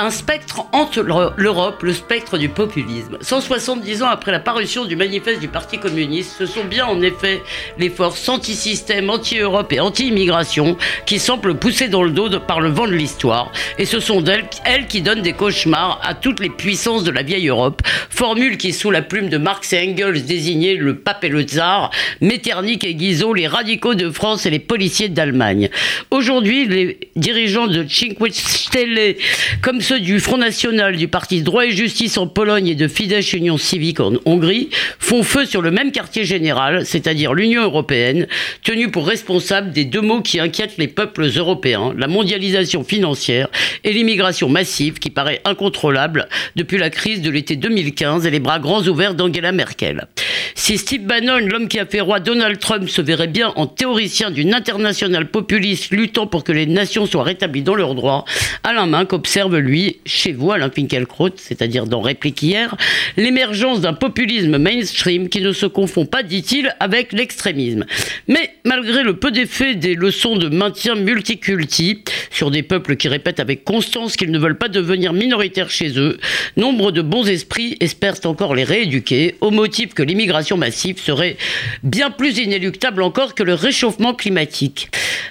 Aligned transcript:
un 0.00 0.10
spectre 0.10 0.64
entre 0.72 1.02
l'Europe, 1.02 1.82
le 1.82 1.92
spectre 1.92 2.38
du 2.38 2.48
populisme. 2.48 3.18
170 3.20 4.02
ans 4.02 4.08
après 4.08 4.32
la 4.32 4.40
parution 4.40 4.86
du 4.86 4.96
manifeste 4.96 5.40
du 5.40 5.48
Parti 5.48 5.78
communiste, 5.78 6.36
ce 6.38 6.46
sont 6.46 6.64
bien 6.64 6.86
en 6.86 7.02
effet 7.02 7.42
les 7.78 7.90
forces 7.90 8.26
anti-système, 8.28 9.10
anti-Europe 9.10 9.70
et 9.74 9.80
anti-immigration 9.80 10.78
qui 11.04 11.18
semblent 11.18 11.58
pousser 11.58 11.88
dans 11.88 12.02
le 12.02 12.12
dos 12.12 12.30
par 12.40 12.62
le 12.62 12.70
vent 12.70 12.86
de 12.86 12.94
l'histoire. 12.94 13.52
Et 13.78 13.84
ce 13.84 14.00
sont 14.00 14.24
elles, 14.24 14.48
elles 14.64 14.86
qui 14.86 15.02
donnent 15.02 15.20
des 15.20 15.34
cauchemars 15.34 16.00
à 16.02 16.14
toutes 16.14 16.40
les 16.40 16.48
puissances 16.48 17.04
de 17.04 17.10
la 17.10 17.22
vieille 17.22 17.48
Europe. 17.48 17.82
Formule 18.08 18.56
qui, 18.56 18.72
sous 18.72 18.90
la 18.90 19.02
plume 19.02 19.28
de 19.28 19.36
Marx 19.36 19.72
et 19.74 19.86
Engels, 19.86 20.24
désignait 20.24 20.76
le 20.76 20.96
pape 20.96 21.24
et 21.24 21.28
le 21.28 21.42
tsar, 21.42 21.90
Metternich 22.22 22.84
et 22.84 22.94
Guizot, 22.94 23.34
les 23.34 23.46
radicaux 23.46 23.94
de 23.94 24.10
France 24.10 24.46
et 24.46 24.50
les 24.50 24.60
policiers 24.60 25.10
d'Allemagne. 25.10 25.68
Aujourd'hui, 26.10 26.66
les 26.66 27.00
dirigeants 27.16 27.66
de 27.66 27.86
Cinque 27.86 28.16
Stelle 28.32 29.16
comme 29.60 29.80
ceux 29.90 29.98
du 29.98 30.20
Front 30.20 30.38
National, 30.38 30.94
du 30.94 31.08
Parti 31.08 31.42
Droit 31.42 31.66
et 31.66 31.72
Justice 31.72 32.16
en 32.16 32.28
Pologne 32.28 32.68
et 32.68 32.76
de 32.76 32.86
Fidesz 32.86 33.32
Union 33.32 33.58
Civique 33.58 33.98
en 33.98 34.12
Hongrie, 34.24 34.70
font 35.00 35.24
feu 35.24 35.46
sur 35.46 35.62
le 35.62 35.72
même 35.72 35.90
quartier 35.90 36.24
général, 36.24 36.86
c'est-à-dire 36.86 37.34
l'Union 37.34 37.64
européenne, 37.64 38.28
tenue 38.62 38.92
pour 38.92 39.04
responsable 39.04 39.72
des 39.72 39.84
deux 39.84 40.00
maux 40.00 40.22
qui 40.22 40.38
inquiètent 40.38 40.78
les 40.78 40.86
peuples 40.86 41.28
européens, 41.36 41.92
la 41.98 42.06
mondialisation 42.06 42.84
financière 42.84 43.48
et 43.82 43.92
l'immigration 43.92 44.48
massive 44.48 45.00
qui 45.00 45.10
paraît 45.10 45.40
incontrôlable 45.44 46.28
depuis 46.54 46.78
la 46.78 46.90
crise 46.90 47.20
de 47.20 47.30
l'été 47.30 47.56
2015 47.56 48.26
et 48.26 48.30
les 48.30 48.38
bras 48.38 48.60
grands 48.60 48.86
ouverts 48.86 49.16
d'Angela 49.16 49.50
Merkel. 49.50 50.06
Si 50.54 50.78
Steve 50.78 51.02
Bannon, 51.02 51.38
l'homme 51.38 51.66
qui 51.66 51.80
a 51.80 51.86
fait 51.86 52.00
roi 52.00 52.20
Donald 52.20 52.60
Trump, 52.60 52.88
se 52.88 53.02
verrait 53.02 53.26
bien 53.26 53.52
en 53.56 53.66
théoricien 53.66 54.30
d'une 54.30 54.54
internationale 54.54 55.28
populiste 55.28 55.90
luttant 55.90 56.28
pour 56.28 56.44
que 56.44 56.52
les 56.52 56.66
nations 56.66 57.06
soient 57.06 57.24
rétablies 57.24 57.62
dans 57.62 57.74
leurs 57.74 57.96
droits, 57.96 58.24
Alain 58.62 58.86
main 58.86 59.04
qu'observe, 59.04 59.56
lui, 59.56 59.79
chez 60.06 60.32
vous, 60.32 60.52
Alain 60.52 60.70
Finkielkraut, 60.70 61.30
c'est-à-dire 61.36 61.86
dans 61.86 62.00
Réplique 62.00 62.42
hier, 62.42 62.76
l'émergence 63.16 63.80
d'un 63.80 63.92
populisme 63.92 64.58
mainstream 64.58 65.28
qui 65.28 65.40
ne 65.40 65.52
se 65.52 65.66
confond 65.66 66.06
pas, 66.06 66.22
dit-il, 66.22 66.74
avec 66.80 67.12
l'extrémisme. 67.12 67.84
Mais 68.28 68.54
malgré 68.64 69.02
le 69.02 69.16
peu 69.16 69.30
d'effet 69.30 69.74
des 69.74 69.94
leçons 69.94 70.36
de 70.36 70.48
maintien 70.48 70.94
multiculti 70.94 72.02
sur 72.30 72.50
des 72.50 72.62
peuples 72.62 72.96
qui 72.96 73.08
répètent 73.08 73.40
avec 73.40 73.64
constance 73.64 74.16
qu'ils 74.16 74.30
ne 74.30 74.38
veulent 74.38 74.58
pas 74.58 74.68
devenir 74.68 75.12
minoritaires 75.12 75.70
chez 75.70 75.98
eux, 75.98 76.18
nombre 76.56 76.92
de 76.92 77.02
bons 77.02 77.28
esprits 77.28 77.76
espèrent 77.80 78.20
encore 78.24 78.54
les 78.54 78.64
rééduquer 78.64 79.36
au 79.40 79.50
motif 79.50 79.94
que 79.94 80.02
l'immigration 80.02 80.56
massive 80.56 81.00
serait 81.00 81.36
bien 81.82 82.10
plus 82.10 82.38
inéluctable 82.38 83.02
encore 83.02 83.34
que 83.34 83.42
le 83.42 83.54
réchauffement 83.54 84.14
climatique. 84.14 84.88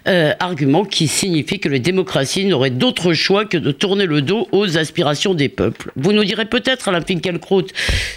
Euh, 0.08 0.34
argument 0.40 0.86
qui 0.86 1.08
signifie 1.08 1.60
que 1.60 1.70
les 1.70 1.80
démocraties 1.80 2.46
n'auraient 2.46 2.70
d'autre 2.70 3.14
choix 3.14 3.46
que 3.46 3.58
de 3.58 3.72
tourner 3.72 4.06
le 4.06 4.22
dos 4.22 4.48
aux 4.52 4.78
aspirations 4.78 5.34
des 5.34 5.50
peuples. 5.50 5.92
Vous 5.96 6.14
nous 6.14 6.24
direz 6.24 6.46
peut-être, 6.46 6.88
Alain 6.88 7.02
Finkielkraut, 7.02 7.68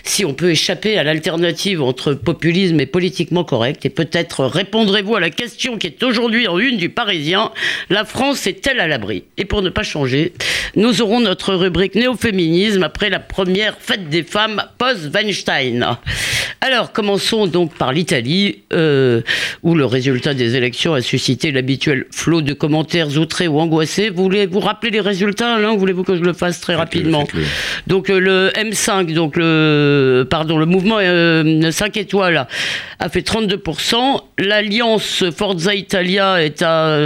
si 0.04 0.24
on 0.24 0.34
peut 0.34 0.50
échapper 0.50 0.98
à 0.98 1.04
l'alternative 1.04 1.82
entre 1.82 2.14
populisme 2.14 2.80
et 2.80 2.86
politiquement 2.86 3.44
correct, 3.44 3.84
et 3.84 3.90
peut-être 3.90 4.44
répondrez-vous 4.44 5.16
à 5.16 5.20
la 5.20 5.30
question 5.30 5.76
qui 5.76 5.88
est 5.88 6.02
aujourd'hui 6.02 6.48
en 6.48 6.58
une 6.58 6.76
du 6.76 6.88
Parisien, 6.88 7.50
la 7.90 8.04
France 8.04 8.46
est-elle 8.46 8.80
à 8.80 8.88
l'abri? 8.88 9.24
Et 9.36 9.44
pour 9.44 9.62
ne 9.62 9.70
pas 9.70 9.82
changer, 9.82 10.32
nous 10.76 11.02
aurons 11.02 11.20
notre 11.20 11.54
rubrique 11.54 11.94
néo-féminisme 11.94 12.82
après 12.82 13.10
la 13.10 13.20
première 13.20 13.76
fête 13.78 14.08
des 14.08 14.22
femmes 14.22 14.62
post-Weinstein. 14.78 15.98
Alors, 16.60 16.92
commençons 16.92 17.48
donc 17.48 17.74
par 17.74 17.92
l'Italie, 17.92 18.60
euh, 18.72 19.22
où 19.64 19.74
le 19.74 19.84
résultat 19.84 20.32
des 20.32 20.54
élections 20.54 20.94
a 20.94 21.00
suscité 21.00 21.50
l'habituel 21.62 22.06
flot 22.10 22.42
de 22.42 22.54
commentaires 22.54 23.16
outrés 23.16 23.46
ou 23.46 23.60
angoissés. 23.60 24.10
Vous 24.10 24.24
voulez 24.24 24.46
vous 24.46 24.58
rappeler 24.58 24.90
les 24.90 25.00
résultats, 25.00 25.54
Alain, 25.54 25.76
voulez-vous 25.76 26.02
que 26.02 26.16
je 26.16 26.22
le 26.22 26.32
fasse 26.32 26.60
très 26.60 26.74
rapidement 26.74 27.24
Donc 27.86 28.10
euh, 28.10 28.18
le 28.18 28.50
M5, 28.56 29.14
donc 29.14 29.36
le 29.36 30.26
pardon, 30.28 30.58
le 30.58 30.66
mouvement 30.66 30.96
5 30.96 31.02
euh, 31.04 31.70
étoiles 31.94 32.48
a 32.98 33.08
fait 33.08 33.20
32%. 33.20 34.22
L'alliance 34.38 35.24
Forza 35.30 35.74
Italia 35.74 36.42
est 36.42 36.62
à 36.62 36.98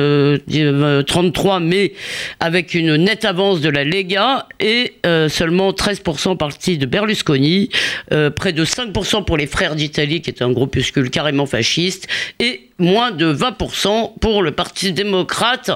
33, 1.06 1.61
mais 1.61 1.93
avec 2.41 2.73
une 2.73 2.97
nette 2.97 3.27
avance 3.27 3.61
de 3.61 3.69
la 3.69 3.84
Lega 3.84 4.47
et 4.59 4.94
seulement 5.28 5.73
13% 5.73 6.37
parti 6.38 6.78
de 6.78 6.87
Berlusconi, 6.87 7.69
près 8.09 8.53
de 8.53 8.65
5% 8.65 9.25
pour 9.25 9.37
les 9.37 9.47
Frères 9.47 9.75
d'Italie, 9.75 10.23
qui 10.23 10.31
est 10.31 10.43
un 10.43 10.50
groupuscule 10.50 11.11
carrément 11.11 11.47
fasciste, 11.47 12.09
et 12.41 12.66
moins 12.78 13.10
de 13.10 13.32
20% 13.32 14.19
pour 14.20 14.42
le 14.42 14.53
Parti 14.53 14.92
démocrate 14.92 15.70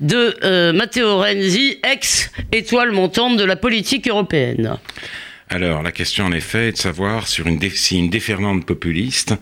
de 0.00 0.36
euh, 0.44 0.72
Matteo 0.72 1.18
Renzi, 1.18 1.78
ex-étoile 1.82 2.92
montante 2.92 3.36
de 3.36 3.44
la 3.44 3.56
politique 3.56 4.08
européenne. 4.08 4.78
Alors, 5.48 5.82
la 5.82 5.92
question 5.92 6.24
en 6.24 6.32
effet 6.32 6.68
est 6.68 6.72
de 6.72 6.76
savoir 6.76 7.26
si 7.26 7.42
une 7.96 8.10
déferlante 8.10 8.64
populiste 8.64 9.34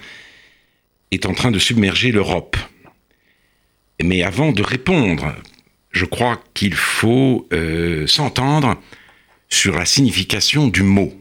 est 1.11 1.27
en 1.27 1.34
train 1.34 1.50
de 1.50 1.59
submerger 1.59 2.12
l'Europe. 2.12 2.56
Mais 4.03 4.23
avant 4.23 4.53
de 4.53 4.62
répondre, 4.62 5.34
je 5.93 6.05
crois 6.05 6.43
qu'il 6.55 6.75
faut 6.75 7.47
euh, 7.53 8.06
s'entendre 8.06 8.81
sur 9.49 9.77
la 9.77 9.84
signification 9.84 10.69
du 10.69 10.83
mot. 10.83 11.12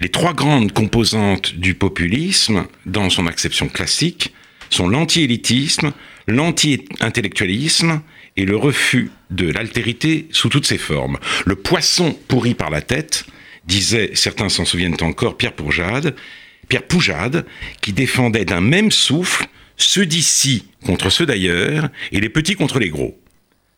Les 0.00 0.08
trois 0.08 0.34
grandes 0.34 0.72
composantes 0.72 1.54
du 1.54 1.74
populisme, 1.74 2.66
dans 2.86 3.08
son 3.10 3.26
acception 3.26 3.68
classique, 3.68 4.34
sont 4.70 4.88
l'anti-élitisme, 4.88 5.92
l'anti-intellectualisme 6.26 8.02
et 8.36 8.44
le 8.44 8.56
refus 8.56 9.10
de 9.30 9.50
l'altérité 9.50 10.28
sous 10.30 10.48
toutes 10.48 10.66
ses 10.66 10.78
formes. 10.78 11.18
Le 11.44 11.56
poisson 11.56 12.16
pourri 12.28 12.54
par 12.54 12.70
la 12.70 12.80
tête, 12.80 13.24
disait, 13.64 14.10
certains 14.14 14.48
s'en 14.48 14.64
souviennent 14.64 14.96
encore, 15.02 15.36
Pierre 15.36 15.52
Poujade, 15.52 16.16
Pierre 16.68 16.86
Poujade, 16.86 17.46
qui 17.80 17.92
défendait 17.92 18.44
d'un 18.44 18.60
même 18.60 18.90
souffle 18.90 19.46
ceux 19.76 20.06
d'ici 20.06 20.64
contre 20.84 21.10
ceux 21.10 21.26
d'ailleurs 21.26 21.88
et 22.12 22.20
les 22.20 22.28
petits 22.28 22.56
contre 22.56 22.78
les 22.78 22.90
gros. 22.90 23.18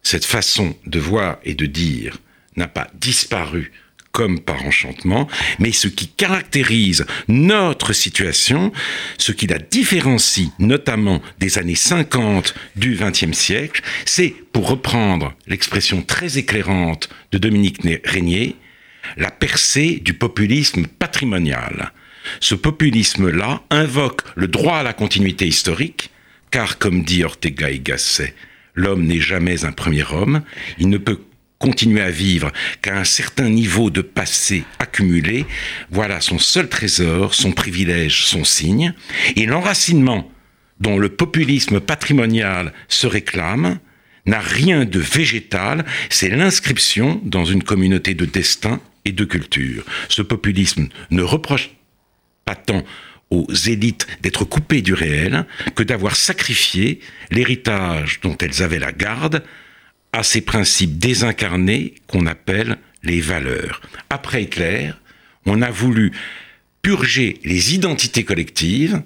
Cette 0.02 0.24
façon 0.24 0.74
de 0.86 0.98
voir 0.98 1.38
et 1.44 1.54
de 1.54 1.66
dire 1.66 2.18
n'a 2.56 2.68
pas 2.68 2.88
disparu 2.94 3.72
comme 4.12 4.40
par 4.40 4.64
enchantement, 4.64 5.28
mais 5.58 5.72
ce 5.72 5.88
qui 5.88 6.08
caractérise 6.08 7.06
notre 7.28 7.92
situation, 7.92 8.72
ce 9.18 9.32
qui 9.32 9.46
la 9.46 9.58
différencie 9.58 10.50
notamment 10.58 11.22
des 11.38 11.58
années 11.58 11.76
50 11.76 12.54
du 12.76 12.96
XXe 12.96 13.36
siècle, 13.36 13.82
c'est, 14.04 14.34
pour 14.52 14.68
reprendre 14.68 15.34
l'expression 15.46 16.02
très 16.02 16.38
éclairante 16.38 17.08
de 17.32 17.38
Dominique 17.38 17.80
Régnier, 18.04 18.56
la 19.16 19.30
percée 19.30 20.00
du 20.02 20.14
populisme 20.14 20.86
patrimonial. 20.86 21.92
Ce 22.40 22.54
populisme-là 22.54 23.62
invoque 23.70 24.22
le 24.34 24.48
droit 24.48 24.78
à 24.78 24.82
la 24.82 24.92
continuité 24.92 25.46
historique, 25.46 26.10
car 26.50 26.78
comme 26.78 27.02
dit 27.02 27.24
Ortega 27.24 27.70
y 27.70 27.80
Gasset, 27.80 28.34
l'homme 28.74 29.06
n'est 29.06 29.20
jamais 29.20 29.64
un 29.64 29.72
premier 29.72 30.04
homme, 30.12 30.42
il 30.78 30.88
ne 30.88 30.98
peut 30.98 31.20
continuer 31.60 32.00
à 32.00 32.10
vivre 32.10 32.50
qu'à 32.82 32.98
un 32.98 33.04
certain 33.04 33.50
niveau 33.50 33.90
de 33.90 34.00
passé 34.00 34.64
accumulé, 34.78 35.44
voilà 35.90 36.20
son 36.20 36.38
seul 36.38 36.68
trésor, 36.68 37.34
son 37.34 37.52
privilège, 37.52 38.24
son 38.24 38.44
signe, 38.44 38.94
et 39.36 39.46
l'enracinement 39.46 40.32
dont 40.80 40.98
le 40.98 41.10
populisme 41.10 41.78
patrimonial 41.78 42.72
se 42.88 43.06
réclame 43.06 43.78
n'a 44.24 44.40
rien 44.40 44.86
de 44.86 44.98
végétal, 44.98 45.84
c'est 46.08 46.30
l'inscription 46.30 47.20
dans 47.24 47.44
une 47.44 47.62
communauté 47.62 48.14
de 48.14 48.24
destin 48.24 48.80
et 49.04 49.12
de 49.12 49.24
culture. 49.24 49.84
Ce 50.08 50.22
populisme 50.22 50.88
ne 51.10 51.22
reproche 51.22 51.70
pas 52.46 52.54
tant 52.54 52.84
aux 53.28 53.52
élites 53.52 54.06
d'être 54.22 54.44
coupées 54.44 54.82
du 54.82 54.94
réel 54.94 55.46
que 55.74 55.82
d'avoir 55.82 56.16
sacrifié 56.16 57.00
l'héritage 57.30 58.20
dont 58.22 58.36
elles 58.38 58.62
avaient 58.62 58.78
la 58.78 58.92
garde 58.92 59.44
à 60.12 60.22
ces 60.22 60.40
principes 60.40 60.98
désincarnés 60.98 61.94
qu'on 62.06 62.26
appelle 62.26 62.78
les 63.02 63.20
valeurs. 63.20 63.80
Après 64.10 64.42
Hitler, 64.42 64.90
on 65.46 65.62
a 65.62 65.70
voulu 65.70 66.12
purger 66.82 67.38
les 67.44 67.74
identités 67.74 68.24
collectives, 68.24 69.02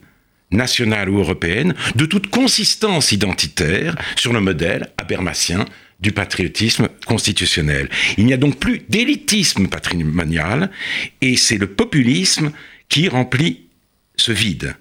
nationales 0.51 1.11
ou 1.11 1.19
européennes, 1.19 1.75
de 1.95 2.07
toute 2.07 2.29
consistance 2.29 3.13
identitaire 3.13 3.97
sur 4.17 4.33
le 4.33 4.41
modèle 4.41 4.91
habermasien 4.99 5.65
du 6.01 6.13
patriotisme 6.13 6.89
constitutionnel. 7.07 7.89
Il 8.19 8.27
n'y 8.27 8.33
a 8.33 8.37
donc 8.37 8.59
plus 8.59 8.83
d'élitisme 8.89 9.69
patrimonial 9.69 10.71
et 11.21 11.37
c'est 11.37 11.59
le 11.59 11.67
populisme 11.67 12.53
qui 12.89 13.09
remplit 13.09 13.67
ce 14.17 14.33
vide. 14.33 14.77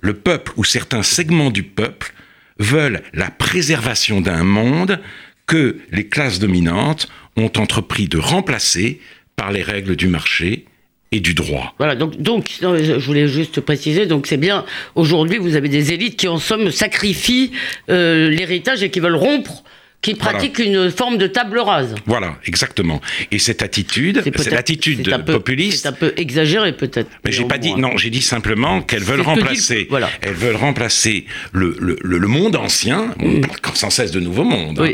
Le 0.00 0.14
peuple 0.14 0.52
ou 0.56 0.64
certains 0.64 1.02
segments 1.02 1.50
du 1.50 1.62
peuple 1.62 2.12
veulent 2.58 3.02
la 3.12 3.30
préservation 3.30 4.20
d'un 4.20 4.44
monde 4.44 5.00
que 5.46 5.78
les 5.90 6.06
classes 6.06 6.38
dominantes 6.38 7.08
ont 7.36 7.50
entrepris 7.56 8.08
de 8.08 8.18
remplacer 8.18 9.00
par 9.36 9.52
les 9.52 9.62
règles 9.62 9.96
du 9.96 10.06
marché 10.06 10.64
et 11.12 11.20
du 11.20 11.34
droit. 11.34 11.74
Voilà, 11.78 11.94
donc, 11.94 12.20
donc 12.20 12.50
je 12.60 13.06
voulais 13.06 13.28
juste 13.28 13.60
préciser, 13.60 14.06
donc 14.06 14.26
c'est 14.26 14.36
bien, 14.36 14.64
aujourd'hui 14.94 15.38
vous 15.38 15.54
avez 15.54 15.68
des 15.68 15.92
élites 15.92 16.16
qui 16.16 16.26
en 16.26 16.38
somme 16.38 16.70
sacrifient 16.70 17.52
euh, 17.88 18.30
l'héritage 18.30 18.82
et 18.82 18.90
qui 18.90 19.00
veulent 19.00 19.14
rompre 19.14 19.62
qui 20.04 20.14
pratiquent 20.14 20.58
une 20.58 20.90
forme 20.90 21.16
de 21.16 21.26
table 21.26 21.58
rase. 21.58 21.94
Voilà, 22.04 22.38
exactement. 22.44 23.00
Et 23.30 23.38
cette 23.38 23.62
attitude, 23.62 24.22
cette 24.36 24.52
attitude 24.52 25.24
populiste, 25.24 25.82
c'est 25.82 25.88
un 25.88 25.92
peu 25.92 26.12
exagéré 26.18 26.76
peut-être. 26.76 27.10
Mais 27.24 27.32
j'ai 27.32 27.44
pas 27.44 27.56
dit 27.56 27.74
non, 27.74 27.96
j'ai 27.96 28.10
dit 28.10 28.20
simplement 28.20 28.82
qu'elles 28.82 29.02
veulent 29.02 29.22
remplacer, 29.22 29.86
voilà. 29.88 30.10
elles 30.20 30.34
veulent 30.34 30.56
remplacer 30.56 31.24
le, 31.52 31.74
le, 31.80 31.96
le 32.02 32.28
monde 32.28 32.54
ancien, 32.54 33.14
on 33.18 33.38
mm. 33.38 33.46
parle 33.62 33.76
sans 33.76 33.88
cesse 33.88 34.10
de 34.10 34.20
nouveau 34.20 34.44
monde, 34.44 34.78
hein, 34.78 34.92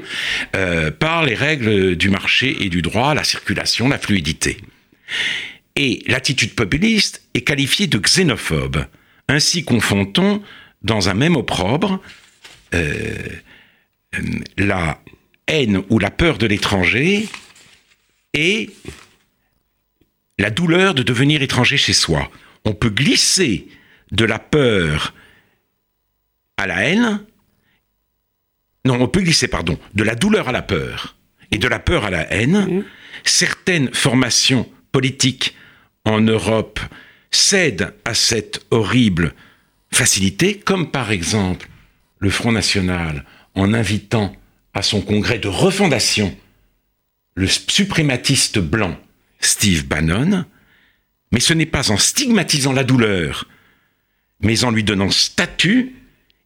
euh, 0.55 0.93
par 0.93 1.25
les 1.25 1.35
règles 1.35 1.97
du 1.97 2.09
marché 2.09 2.57
et 2.61 2.69
du 2.69 2.81
droit, 2.81 3.12
la 3.12 3.25
circulation, 3.25 3.89
la 3.89 3.99
fluidité. 3.99 4.59
Et 5.75 6.05
l'attitude 6.07 6.55
populiste 6.55 7.23
est 7.35 7.41
qualifiée 7.41 7.89
de 7.89 7.99
xénophobe. 7.99 8.87
Ainsi 9.27 9.65
confond-on 9.65 10.41
dans 10.83 11.09
un 11.09 11.15
même 11.15 11.35
opprobre 11.35 12.01
euh, 12.75 13.17
la 14.57 15.03
haine 15.47 15.83
ou 15.91 15.99
la 15.99 16.11
peur 16.11 16.39
de 16.39 16.47
l'étranger 16.47 17.29
et 18.35 18.71
la 20.39 20.51
douleur 20.51 20.95
de 20.95 21.03
devenir 21.03 21.43
étranger 21.43 21.77
chez 21.77 21.93
soi. 21.93 22.31
On 22.65 22.73
peut 22.73 22.91
glisser 22.91 23.69
de 24.12 24.25
la 24.25 24.39
peur 24.39 25.15
à 26.57 26.67
la 26.67 26.89
haine. 26.89 27.25
Non, 28.85 29.01
on 29.01 29.09
peut 29.09 29.21
glisser, 29.21 29.49
pardon, 29.49 29.79
de 29.95 30.03
la 30.03 30.15
douleur 30.15 30.49
à 30.49 30.53
la 30.53 30.62
peur 30.62 31.17
et 31.51 31.59
de 31.59 31.69
la 31.69 31.79
peur 31.79 32.05
à 32.05 32.11
la 32.11 32.33
haine. 32.33 32.85
Certaines 33.25 33.93
formations 33.93 34.69
politiques 34.93 35.57
en 36.05 36.21
Europe 36.21 36.81
cèdent 37.31 37.95
à 38.05 38.15
cette 38.15 38.65
horrible 38.71 39.35
facilité, 39.93 40.59
comme 40.59 40.91
par 40.91 41.11
exemple 41.11 41.69
le 42.19 42.31
Front 42.31 42.53
National 42.53 43.25
en 43.55 43.75
invitant 43.75 44.35
à 44.75 44.82
son 44.82 45.00
congrès 45.00 45.38
de 45.38 45.49
refondation 45.49 46.37
le 47.35 47.47
suprématiste 47.47 48.58
blanc 48.58 48.99
Steve 49.41 49.87
Bannon, 49.87 50.44
mais 51.32 51.41
ce 51.41 51.55
n'est 51.55 51.67
pas 51.67 51.91
en 51.91 51.97
stigmatisant 51.97 52.73
la 52.73 52.85
douleur, 52.85 53.49
mais 54.41 54.64
en 54.64 54.70
lui 54.70 54.85
donnant 54.85 55.11
statut 55.11 55.94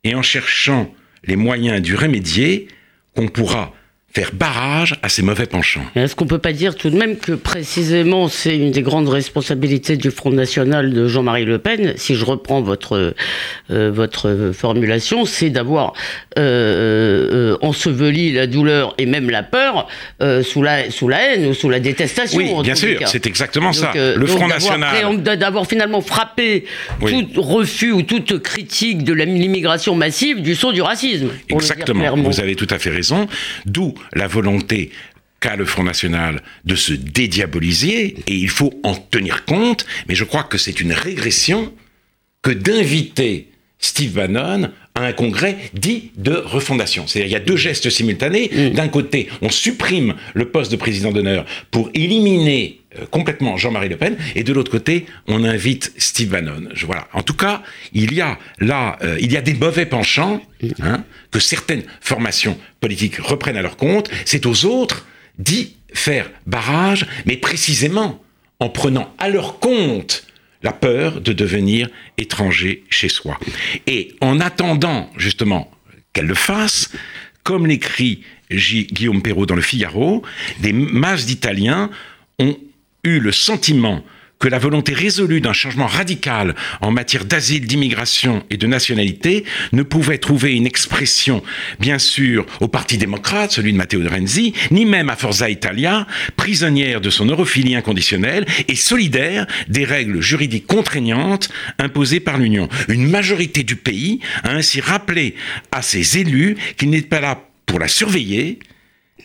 et 0.04 0.14
en 0.14 0.22
cherchant 0.22 0.94
les 1.24 1.36
moyens 1.36 1.80
d'y 1.80 1.94
remédier 1.94 2.68
qu'on 3.14 3.28
pourra 3.28 3.74
faire 4.14 4.30
barrage 4.32 4.94
à 5.02 5.08
ces 5.08 5.22
mauvais 5.22 5.46
penchants. 5.46 5.84
Est-ce 5.96 6.14
qu'on 6.14 6.26
peut 6.26 6.38
pas 6.38 6.52
dire 6.52 6.76
tout 6.76 6.88
de 6.88 6.96
même 6.96 7.16
que 7.16 7.32
précisément 7.32 8.28
c'est 8.28 8.56
une 8.56 8.70
des 8.70 8.82
grandes 8.82 9.08
responsabilités 9.08 9.96
du 9.96 10.12
Front 10.12 10.30
National 10.30 10.92
de 10.92 11.08
Jean-Marie 11.08 11.44
Le 11.44 11.58
Pen, 11.58 11.94
si 11.96 12.14
je 12.14 12.24
reprends 12.24 12.62
votre 12.62 13.14
euh, 13.70 13.90
votre 13.92 14.52
formulation, 14.54 15.24
c'est 15.24 15.50
d'avoir 15.50 15.94
euh, 16.38 17.54
euh, 17.54 17.56
enseveli 17.60 18.32
la 18.32 18.46
douleur 18.46 18.94
et 18.98 19.06
même 19.06 19.30
la 19.30 19.42
peur 19.42 19.88
sous 20.42 20.62
la 20.62 20.90
sous 20.92 21.08
la 21.08 21.20
haine 21.20 21.46
ou 21.46 21.54
sous 21.54 21.68
la 21.68 21.80
détestation. 21.80 22.38
Oui, 22.38 22.62
bien 22.62 22.76
sûr, 22.76 23.00
c'est 23.06 23.26
exactement 23.26 23.72
ça. 23.72 23.92
Le 23.94 24.26
Front 24.26 24.46
National 24.46 25.22
d'avoir 25.22 25.66
finalement 25.66 26.00
frappé 26.00 26.66
tout 27.00 27.26
refus 27.36 27.90
ou 27.90 28.02
toute 28.02 28.38
critique 28.38 29.02
de 29.02 29.12
l'immigration 29.12 29.96
massive 29.96 30.40
du 30.40 30.54
saut 30.54 30.72
du 30.72 30.82
racisme. 30.82 31.30
Exactement. 31.48 32.14
Vous 32.14 32.40
avez 32.40 32.54
tout 32.54 32.68
à 32.70 32.78
fait 32.78 32.90
raison. 32.90 33.26
D'où 33.66 33.94
la 34.12 34.26
volonté 34.26 34.90
qu'a 35.40 35.56
le 35.56 35.64
Front 35.64 35.84
National 35.84 36.42
de 36.64 36.74
se 36.74 36.92
dédiaboliser, 36.92 38.16
et 38.26 38.34
il 38.34 38.48
faut 38.48 38.72
en 38.82 38.94
tenir 38.94 39.44
compte, 39.44 39.84
mais 40.08 40.14
je 40.14 40.24
crois 40.24 40.44
que 40.44 40.58
c'est 40.58 40.80
une 40.80 40.92
régression 40.92 41.72
que 42.42 42.50
d'inviter 42.50 43.48
Steve 43.78 44.12
Bannon 44.12 44.70
à 44.94 45.02
un 45.04 45.12
congrès 45.12 45.56
dit 45.74 46.12
de 46.16 46.32
refondation. 46.32 47.06
C'est-à-dire 47.06 47.28
il 47.28 47.32
y 47.32 47.36
a 47.36 47.44
deux 47.44 47.56
gestes 47.56 47.90
simultanés. 47.90 48.70
D'un 48.70 48.88
côté, 48.88 49.28
on 49.42 49.50
supprime 49.50 50.14
le 50.34 50.48
poste 50.48 50.70
de 50.70 50.76
président 50.76 51.10
d'honneur 51.10 51.44
pour 51.70 51.90
éliminer 51.94 52.80
complètement 53.10 53.56
Jean-Marie 53.56 53.88
Le 53.88 53.96
Pen, 53.96 54.16
et 54.34 54.44
de 54.44 54.52
l'autre 54.52 54.70
côté, 54.70 55.06
on 55.26 55.44
invite 55.44 55.92
Steve 55.98 56.28
Bannon. 56.28 56.68
Voilà. 56.84 57.08
En 57.12 57.22
tout 57.22 57.34
cas, 57.34 57.62
il 57.92 58.14
y 58.14 58.20
a 58.20 58.38
là, 58.58 58.98
euh, 59.02 59.16
il 59.20 59.32
y 59.32 59.36
a 59.36 59.42
des 59.42 59.54
mauvais 59.54 59.86
penchants 59.86 60.40
hein, 60.82 61.04
que 61.30 61.40
certaines 61.40 61.82
formations 62.00 62.58
politiques 62.80 63.16
reprennent 63.16 63.56
à 63.56 63.62
leur 63.62 63.76
compte. 63.76 64.10
C'est 64.24 64.46
aux 64.46 64.64
autres 64.64 65.06
d'y 65.38 65.76
faire 65.92 66.30
barrage, 66.46 67.06
mais 67.26 67.36
précisément 67.36 68.22
en 68.60 68.68
prenant 68.68 69.14
à 69.18 69.28
leur 69.28 69.58
compte 69.58 70.26
la 70.62 70.72
peur 70.72 71.20
de 71.20 71.32
devenir 71.32 71.88
étranger 72.16 72.84
chez 72.88 73.08
soi. 73.08 73.38
Et 73.86 74.14
en 74.20 74.40
attendant 74.40 75.10
justement 75.16 75.70
qu'elle 76.12 76.26
le 76.26 76.34
fasse, 76.34 76.90
comme 77.42 77.66
l'écrit 77.66 78.22
Guillaume 78.50 79.22
Perrault 79.22 79.46
dans 79.46 79.54
le 79.54 79.62
Figaro, 79.62 80.22
des 80.60 80.72
masses 80.72 81.26
d'Italiens 81.26 81.90
ont 82.38 82.56
eu 83.04 83.20
le 83.20 83.32
sentiment 83.32 84.02
que 84.38 84.48
la 84.48 84.58
volonté 84.58 84.92
résolue 84.92 85.40
d'un 85.40 85.52
changement 85.52 85.86
radical 85.86 86.54
en 86.82 86.90
matière 86.90 87.24
d'asile, 87.24 87.66
d'immigration 87.66 88.44
et 88.50 88.56
de 88.56 88.66
nationalité 88.66 89.44
ne 89.72 89.82
pouvait 89.82 90.18
trouver 90.18 90.54
une 90.54 90.66
expression, 90.66 91.42
bien 91.80 91.98
sûr, 91.98 92.44
au 92.60 92.68
Parti 92.68 92.98
démocrate, 92.98 93.52
celui 93.52 93.72
de 93.72 93.78
Matteo 93.78 94.00
Renzi, 94.06 94.52
ni 94.70 94.84
même 94.84 95.08
à 95.08 95.16
Forza 95.16 95.48
Italia, 95.48 96.06
prisonnière 96.36 97.00
de 97.00 97.10
son 97.10 97.26
europhilie 97.26 97.74
inconditionnelle 97.74 98.44
et 98.68 98.76
solidaire 98.76 99.46
des 99.68 99.84
règles 99.84 100.20
juridiques 100.20 100.66
contraignantes 100.66 101.48
imposées 101.78 102.20
par 102.20 102.36
l'Union. 102.36 102.68
Une 102.88 103.08
majorité 103.08 103.62
du 103.62 103.76
pays 103.76 104.20
a 104.42 104.50
ainsi 104.50 104.80
rappelé 104.80 105.36
à 105.72 105.80
ses 105.80 106.18
élus 106.18 106.56
qu'il 106.76 106.90
n'était 106.90 107.08
pas 107.08 107.20
là 107.20 107.40
pour 107.64 107.78
la 107.78 107.88
surveiller, 107.88 108.58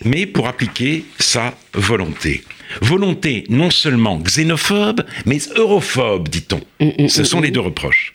mais 0.05 0.25
pour 0.25 0.47
appliquer 0.47 1.03
sa 1.19 1.57
volonté. 1.73 2.43
Volonté 2.81 3.45
non 3.49 3.71
seulement 3.71 4.19
xénophobe, 4.19 5.03
mais 5.25 5.39
europhobe, 5.55 6.29
dit-on. 6.29 6.61
Mm, 6.79 7.03
mm, 7.03 7.09
Ce 7.09 7.23
sont 7.23 7.39
mm, 7.39 7.43
les 7.43 7.51
deux 7.51 7.59
reproches. 7.59 8.13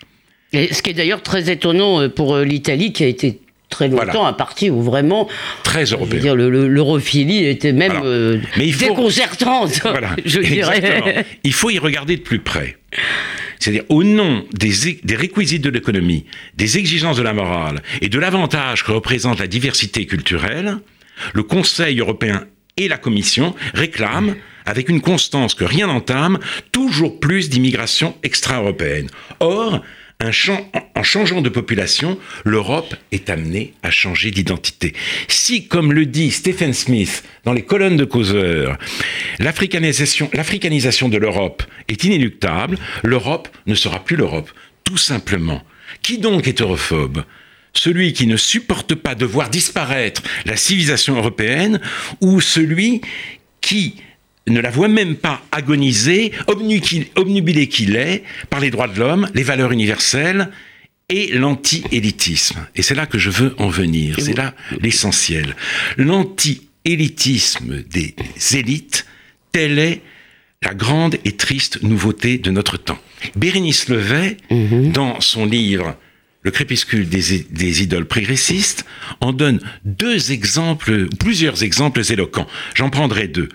Et 0.52 0.72
ce 0.72 0.82
qui 0.82 0.90
est 0.90 0.94
d'ailleurs 0.94 1.22
très 1.22 1.50
étonnant 1.50 2.00
euh, 2.00 2.08
pour 2.08 2.34
euh, 2.34 2.44
l'Italie, 2.44 2.92
qui 2.92 3.04
a 3.04 3.08
été 3.08 3.40
très 3.70 3.88
longtemps 3.88 4.26
un 4.26 4.32
parti 4.32 4.70
où 4.70 4.82
vraiment 4.82 5.28
très 5.64 5.84
européen. 5.84 6.34
L'europhilie 6.34 7.44
était 7.44 7.73
même 7.73 8.00
euh, 8.04 8.38
déconcertante, 8.56 9.80
je 10.25 10.40
dirais. 10.40 11.26
Il 11.42 11.52
faut 11.52 11.70
y 11.70 11.78
regarder 11.78 12.16
de 12.16 12.23
plus 12.23 12.38
près. 12.38 12.76
C'est-à-dire, 13.58 13.84
au 13.88 14.04
nom 14.04 14.44
des, 14.52 15.00
des 15.02 15.16
réquisites 15.16 15.62
de 15.62 15.70
l'économie, 15.70 16.26
des 16.56 16.78
exigences 16.78 17.16
de 17.16 17.23
la 17.23 17.32
morale 17.32 17.82
et 18.02 18.08
de 18.08 18.18
l'avantage 18.18 18.84
que 18.84 18.92
représente 18.92 19.40
la 19.40 19.46
diversité 19.46 20.06
culturelle, 20.06 20.78
le 21.32 21.42
Conseil 21.42 21.99
européen 21.99 22.46
et 22.76 22.88
la 22.88 22.99
Commission 22.99 23.54
réclament, 23.73 24.35
avec 24.66 24.88
une 24.88 25.00
constance 25.00 25.54
que 25.54 25.64
rien 25.64 25.87
n'entame, 25.87 26.38
toujours 26.73 27.21
plus 27.21 27.50
d'immigration 27.50 28.16
extra-européenne. 28.23 29.09
Or, 29.40 29.83
en 30.23 31.02
changeant 31.02 31.43
de 31.43 31.49
population, 31.49 32.19
l'Europe 32.45 32.95
est 33.12 33.28
amenée 33.28 33.75
à 33.83 33.90
changer 33.90 34.31
d'identité. 34.31 34.95
Si, 35.28 35.66
comme 35.66 35.93
le 35.93 36.07
dit 36.07 36.31
Stephen 36.31 36.73
Smith 36.73 37.25
dans 37.45 37.52
les 37.52 37.64
colonnes 37.64 37.97
de 37.97 38.04
Causeur, 38.04 38.78
l'africanisation 39.38 40.28
de 41.09 41.19
l'Europe 41.19 41.62
est 41.88 42.04
inéluctable, 42.04 42.78
l'Europe 43.02 43.49
ne 43.66 43.75
sera 43.75 44.02
plus 44.02 44.16
l'Europe. 44.16 44.50
Tout 44.85 44.97
simplement. 44.97 45.62
Qui 46.02 46.19
donc 46.19 46.49
est 46.49 46.61
europhobe? 46.61 47.25
Celui 47.75 48.12
qui 48.12 48.26
ne 48.26 48.37
supporte 48.37 48.95
pas 48.95 49.14
de 49.14 49.26
voir 49.26 49.50
disparaître 49.50 50.23
la 50.47 50.57
civilisation 50.57 51.16
européenne 51.16 51.81
ou 52.21 52.40
celui 52.40 53.00
qui 53.61 53.97
ne 54.47 54.61
la 54.61 54.71
voit 54.71 54.88
même 54.88 55.16
pas 55.16 55.43
agoniser, 55.52 56.33
obnubilé 56.47 57.69
qu'il 57.69 57.97
est 57.97 58.23
par 58.50 58.61
les 58.61 58.71
droits 58.71 58.88
de 58.88 58.99
l'homme, 58.99 59.28
les 59.35 59.43
valeurs 59.43 59.73
universelles 59.73 60.50
et 61.09 61.33
l'anti-élitisme. 61.33 62.66
Et 62.75 62.83
c'est 62.83 62.95
là 62.95 63.07
que 63.07 63.19
je 63.19 63.31
veux 63.31 63.54
en 63.59 63.69
venir, 63.69 64.16
c'est 64.19 64.37
là 64.37 64.54
l'essentiel. 64.81 65.57
L'anti-élitisme 65.97 67.83
des 67.83 68.14
élites, 68.52 69.07
telle 69.52 69.78
est 69.78 70.02
la 70.62 70.75
grande 70.75 71.16
et 71.25 71.33
triste 71.33 71.83
nouveauté 71.83 72.38
de 72.38 72.50
notre 72.50 72.76
temps. 72.76 72.99
Bérénice 73.37 73.88
Levet, 73.88 74.37
mhm. 74.50 74.93
dans 74.93 75.21
son 75.21 75.45
livre 75.45 75.97
le 76.44 76.50
crépuscule 76.50 77.08
des, 77.08 77.82
idoles 77.82 78.04
progressistes, 78.04 78.84
en 79.20 79.32
donne 79.32 79.60
deux 79.84 80.30
exemples, 80.30 81.08
plusieurs 81.18 81.64
exemples 81.64 82.02
éloquents. 82.12 82.46
J'en 82.74 82.90
prendrai 82.90 83.28
deux. 83.28 83.48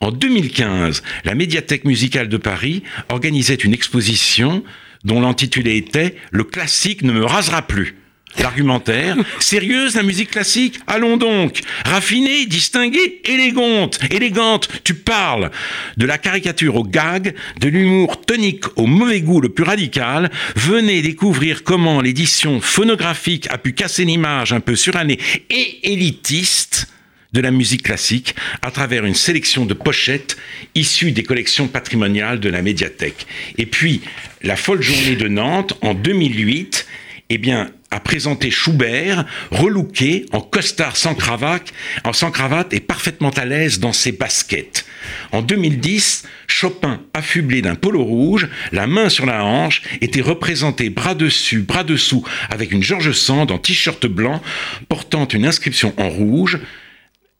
En 0.00 0.10
2015, 0.10 1.02
la 1.24 1.36
médiathèque 1.36 1.84
musicale 1.84 2.28
de 2.28 2.36
Paris 2.36 2.82
organisait 3.08 3.54
une 3.54 3.72
exposition 3.72 4.64
dont 5.04 5.20
l'intitulé 5.20 5.76
était 5.76 6.16
Le 6.32 6.42
classique 6.42 7.02
ne 7.02 7.12
me 7.12 7.24
rasera 7.24 7.62
plus. 7.62 7.94
L'argumentaire. 8.38 9.16
Sérieuse, 9.40 9.94
la 9.94 10.02
musique 10.02 10.30
classique 10.30 10.80
Allons 10.86 11.16
donc. 11.16 11.60
Raffinée, 11.84 12.46
distinguée, 12.46 13.20
élégante. 13.24 13.98
Élégante, 14.10 14.68
tu 14.84 14.94
parles. 14.94 15.50
De 15.96 16.06
la 16.06 16.18
caricature 16.18 16.76
au 16.76 16.84
gag, 16.84 17.34
de 17.60 17.68
l'humour 17.68 18.20
tonique 18.20 18.64
au 18.76 18.86
mauvais 18.86 19.20
goût 19.20 19.40
le 19.40 19.48
plus 19.48 19.64
radical. 19.64 20.30
Venez 20.56 21.02
découvrir 21.02 21.62
comment 21.62 22.00
l'édition 22.00 22.60
phonographique 22.60 23.48
a 23.50 23.58
pu 23.58 23.72
casser 23.72 24.04
l'image 24.04 24.52
un 24.52 24.60
peu 24.60 24.76
surannée 24.76 25.18
et 25.50 25.92
élitiste 25.92 26.88
de 27.32 27.40
la 27.40 27.50
musique 27.50 27.84
classique 27.84 28.34
à 28.60 28.70
travers 28.70 29.04
une 29.04 29.14
sélection 29.14 29.64
de 29.64 29.74
pochettes 29.74 30.36
issues 30.74 31.12
des 31.12 31.22
collections 31.22 31.68
patrimoniales 31.68 32.40
de 32.40 32.48
la 32.48 32.62
médiathèque. 32.62 33.26
Et 33.58 33.66
puis, 33.66 34.02
la 34.42 34.56
folle 34.56 34.82
journée 34.82 35.16
de 35.16 35.28
Nantes, 35.28 35.74
en 35.80 35.94
2008, 35.94 36.86
eh 37.30 37.38
bien, 37.38 37.70
a 37.92 38.00
présenté 38.00 38.50
Schubert, 38.50 39.24
relooké, 39.50 40.26
en 40.32 40.40
costard 40.40 40.96
sans 40.96 41.14
cravate, 41.14 41.72
en 42.04 42.12
sans 42.12 42.30
cravate 42.30 42.72
et 42.72 42.80
parfaitement 42.80 43.30
à 43.30 43.44
l'aise 43.44 43.78
dans 43.78 43.92
ses 43.92 44.12
baskets. 44.12 44.86
En 45.30 45.42
2010, 45.42 46.24
Chopin, 46.46 47.02
affublé 47.12 47.60
d'un 47.60 47.74
polo 47.74 48.02
rouge, 48.02 48.48
la 48.72 48.86
main 48.86 49.08
sur 49.08 49.26
la 49.26 49.44
hanche, 49.44 49.82
était 50.00 50.22
représenté 50.22 50.88
bras 50.88 51.14
dessus, 51.14 51.60
bras 51.60 51.84
dessous, 51.84 52.24
avec 52.48 52.72
une 52.72 52.82
George 52.82 53.12
Sand 53.12 53.50
en 53.50 53.58
t-shirt 53.58 54.06
blanc, 54.06 54.42
portant 54.88 55.28
une 55.28 55.44
inscription 55.44 55.92
en 55.98 56.08
rouge. 56.08 56.58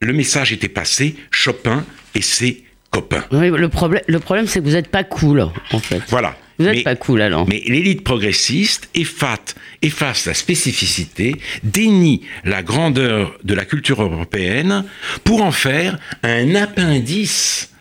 Le 0.01 0.13
message 0.13 0.53
était 0.53 0.69
passé, 0.69 1.15
Chopin 1.31 1.83
et 2.13 2.21
ses 2.21 2.63
copains. 2.91 3.25
Oui, 3.31 3.49
le 3.49 3.69
problème, 3.69 4.03
le 4.07 4.19
problème 4.19 4.45
c'est 4.45 4.59
que 4.59 4.65
vous 4.65 4.73
n'êtes 4.73 4.89
pas 4.89 5.03
cool, 5.03 5.49
en 5.71 5.79
fait. 5.79 6.01
Voilà. 6.09 6.35
Vous 6.59 6.65
n'êtes 6.65 6.83
pas 6.83 6.95
cool 6.95 7.21
alors. 7.21 7.47
Mais 7.47 7.63
l'élite 7.65 8.03
progressiste 8.03 8.89
efface, 8.93 9.55
efface 9.81 10.25
la 10.25 10.33
spécificité, 10.33 11.35
dénie 11.63 12.21
la 12.43 12.63
grandeur 12.63 13.37
de 13.43 13.53
la 13.53 13.65
culture 13.65 14.01
européenne 14.01 14.85
pour 15.23 15.41
en 15.41 15.51
faire 15.51 15.99
un 16.21 16.55
appendice 16.55 17.71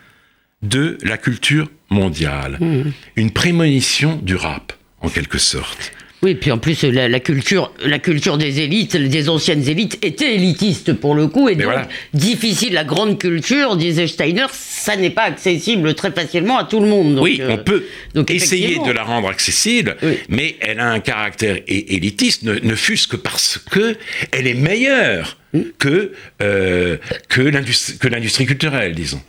de 0.63 0.99
la 1.03 1.19
culture 1.19 1.71
mondiale. 1.91 2.59
Mmh. 2.61 2.93
Une 3.17 3.31
prémonition 3.31 4.17
du 4.17 4.37
rap, 4.37 4.73
en 5.01 5.09
quelque 5.09 5.39
sorte. 5.39 5.93
Oui, 6.25 6.37
puis 6.37 6.53
en 6.53 6.59
plus, 6.59 6.85
la, 6.85 7.09
la, 7.09 7.19
culture, 7.21 7.73
la 7.85 7.99
culture 7.99 8.39
des 8.39 8.61
élites, 8.61 8.97
des 8.97 9.29
anciennes 9.29 9.69
élites, 9.69 9.99
était 10.05 10.37
élitiste 10.37 10.93
pour 10.93 11.17
le 11.17 11.27
coup, 11.27 11.49
et 11.49 11.57
Mais 11.57 11.65
donc 11.65 11.73
voilà. 11.73 11.89
difficile. 12.15 12.75
La 12.75 12.85
grande 12.85 13.19
culture, 13.19 13.77
disait 13.77 14.07
Steiner, 14.07 14.47
ça 14.53 14.95
n'est 14.97 15.11
pas 15.11 15.25
accessible 15.25 15.95
très 15.95 16.13
facilement 16.13 16.59
à 16.59 16.65
tout 16.65 16.79
le 16.79 16.87
monde. 16.87 17.17
Donc, 17.17 17.25
oui, 17.25 17.39
euh, 17.41 17.55
on 17.55 17.59
peut 17.59 17.85
donc 18.15 18.31
essayer 18.31 18.79
de 18.87 18.93
la 18.93 19.03
rendre 19.03 19.29
accessible, 19.29 19.97
Oui. 20.03 20.19
mais 20.29 20.57
elle 20.61 20.79
a 20.79 20.91
un 20.91 21.01
caractère 21.01 21.59
élitiste, 21.67 22.45
ne, 22.45 22.55
ne 22.55 22.75
fût-ce 22.77 23.09
que 23.09 23.17
parce 23.17 23.59
que 23.71 23.97
elle 24.31 24.47
est 24.47 24.55
meilleure 24.55 25.39
Hmm. 25.55 25.65
que, 25.79 26.13
euh, 26.41 26.97
que 27.29 27.43
l'industrie 27.43 28.47
culturelle, 28.47 28.95
disons. 28.95 29.21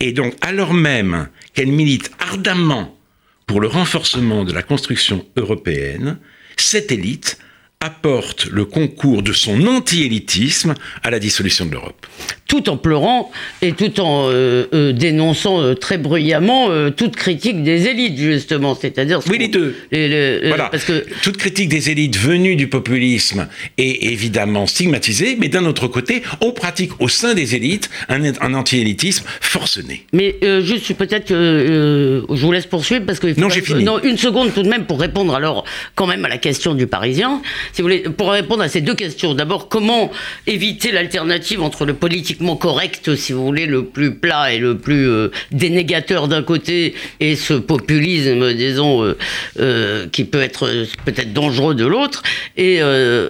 Et 0.00 0.10
donc, 0.10 0.34
alors 0.40 0.74
même 0.74 1.28
qu'elle 1.54 1.68
milite 1.68 2.10
ardemment 2.18 2.98
pour 3.46 3.60
le 3.60 3.68
renforcement 3.68 4.44
de 4.44 4.52
la 4.52 4.62
construction 4.62 5.26
européenne, 5.36 6.18
cette 6.56 6.92
élite 6.92 7.38
apporte 7.82 8.46
le 8.46 8.64
concours 8.64 9.22
de 9.22 9.32
son 9.32 9.66
anti-élitisme 9.66 10.74
à 11.02 11.10
la 11.10 11.18
dissolution 11.18 11.66
de 11.66 11.72
l'Europe. 11.72 12.06
tout 12.46 12.68
en 12.68 12.76
pleurant 12.76 13.30
et 13.62 13.72
tout 13.72 13.98
en 14.00 14.28
euh, 14.28 14.66
euh, 14.74 14.92
dénonçant 14.92 15.62
euh, 15.62 15.74
très 15.74 15.96
bruyamment 15.96 16.68
toute 16.90 17.16
critique 17.16 17.62
des 17.62 17.86
élites, 17.86 18.18
justement. 18.18 18.74
C'est-à-dire. 18.74 19.22
ce 19.22 19.30
Oui, 19.30 19.38
les 19.38 19.48
deux. 19.48 19.74
les- 19.90 20.08
les- 20.08 20.48
Voilà. 20.48 20.68
Parce 20.68 20.84
que. 20.84 21.04
Toute 21.22 21.38
critique 21.38 21.68
des 21.70 21.88
élites 21.90 22.16
venues 22.18 22.54
du 22.56 22.68
populisme 22.68 23.48
est 23.78 24.04
évidemment 24.12 24.66
stigmatisée, 24.66 25.36
mais 25.40 25.48
d'un 25.48 25.64
autre 25.64 25.88
côté, 25.88 26.22
on 26.42 26.52
pratique 26.52 26.92
au 27.00 27.08
sein 27.08 27.32
des 27.34 27.54
élites 27.54 27.88
un, 28.10 28.22
un 28.40 28.54
anti-élitisme 28.54 29.24
forcené. 29.40 30.06
Mais 30.12 30.36
juste 30.62 30.92
peut-être 30.94 31.26
que 31.28 32.24
je 32.28 32.40
vous 32.44 32.52
laisse 32.52 32.66
poursuivre 32.66 33.04
parce 33.06 33.18
que 33.18 33.28
Non, 33.40 33.48
j'ai 33.48 33.62
fini. 33.62 33.82
non 33.84 33.98
une 34.02 34.18
seconde 34.18 34.52
tout 34.54 34.62
de 34.62 34.68
même 34.68 34.84
pour 34.84 35.00
répondre 35.00 35.34
alors 35.34 35.64
quand 35.94 36.06
même 36.06 36.24
à 36.24 36.28
la 36.28 36.38
question 36.38 36.74
du 36.74 36.86
Parisien. 36.86 37.40
Si 37.72 37.80
vous 37.82 37.86
voulez, 37.88 38.00
pour 38.00 38.30
répondre 38.30 38.62
à 38.62 38.68
ces 38.68 38.80
deux 38.80 38.94
questions. 38.94 39.34
D'abord, 39.34 39.68
comment 39.68 40.10
éviter 40.46 40.92
l'alternative 40.92 41.62
entre 41.62 41.84
le 41.86 41.94
politiquement 41.94 42.56
correct, 42.56 43.14
si 43.16 43.32
vous 43.32 43.44
voulez, 43.44 43.66
le 43.66 43.84
plus 43.84 44.14
plat 44.14 44.52
et 44.52 44.58
le 44.58 44.76
plus 44.78 45.08
euh, 45.08 45.28
dénégateur 45.52 46.28
d'un 46.28 46.42
côté, 46.42 46.94
et 47.20 47.34
ce 47.36 47.54
populisme, 47.54 48.52
disons, 48.54 49.02
euh, 49.04 49.16
euh, 49.58 50.06
qui 50.12 50.24
peut 50.24 50.40
être 50.42 50.70
peut-être 51.04 51.32
dangereux 51.32 51.74
de 51.74 51.86
l'autre. 51.86 52.22
Et 52.56 52.80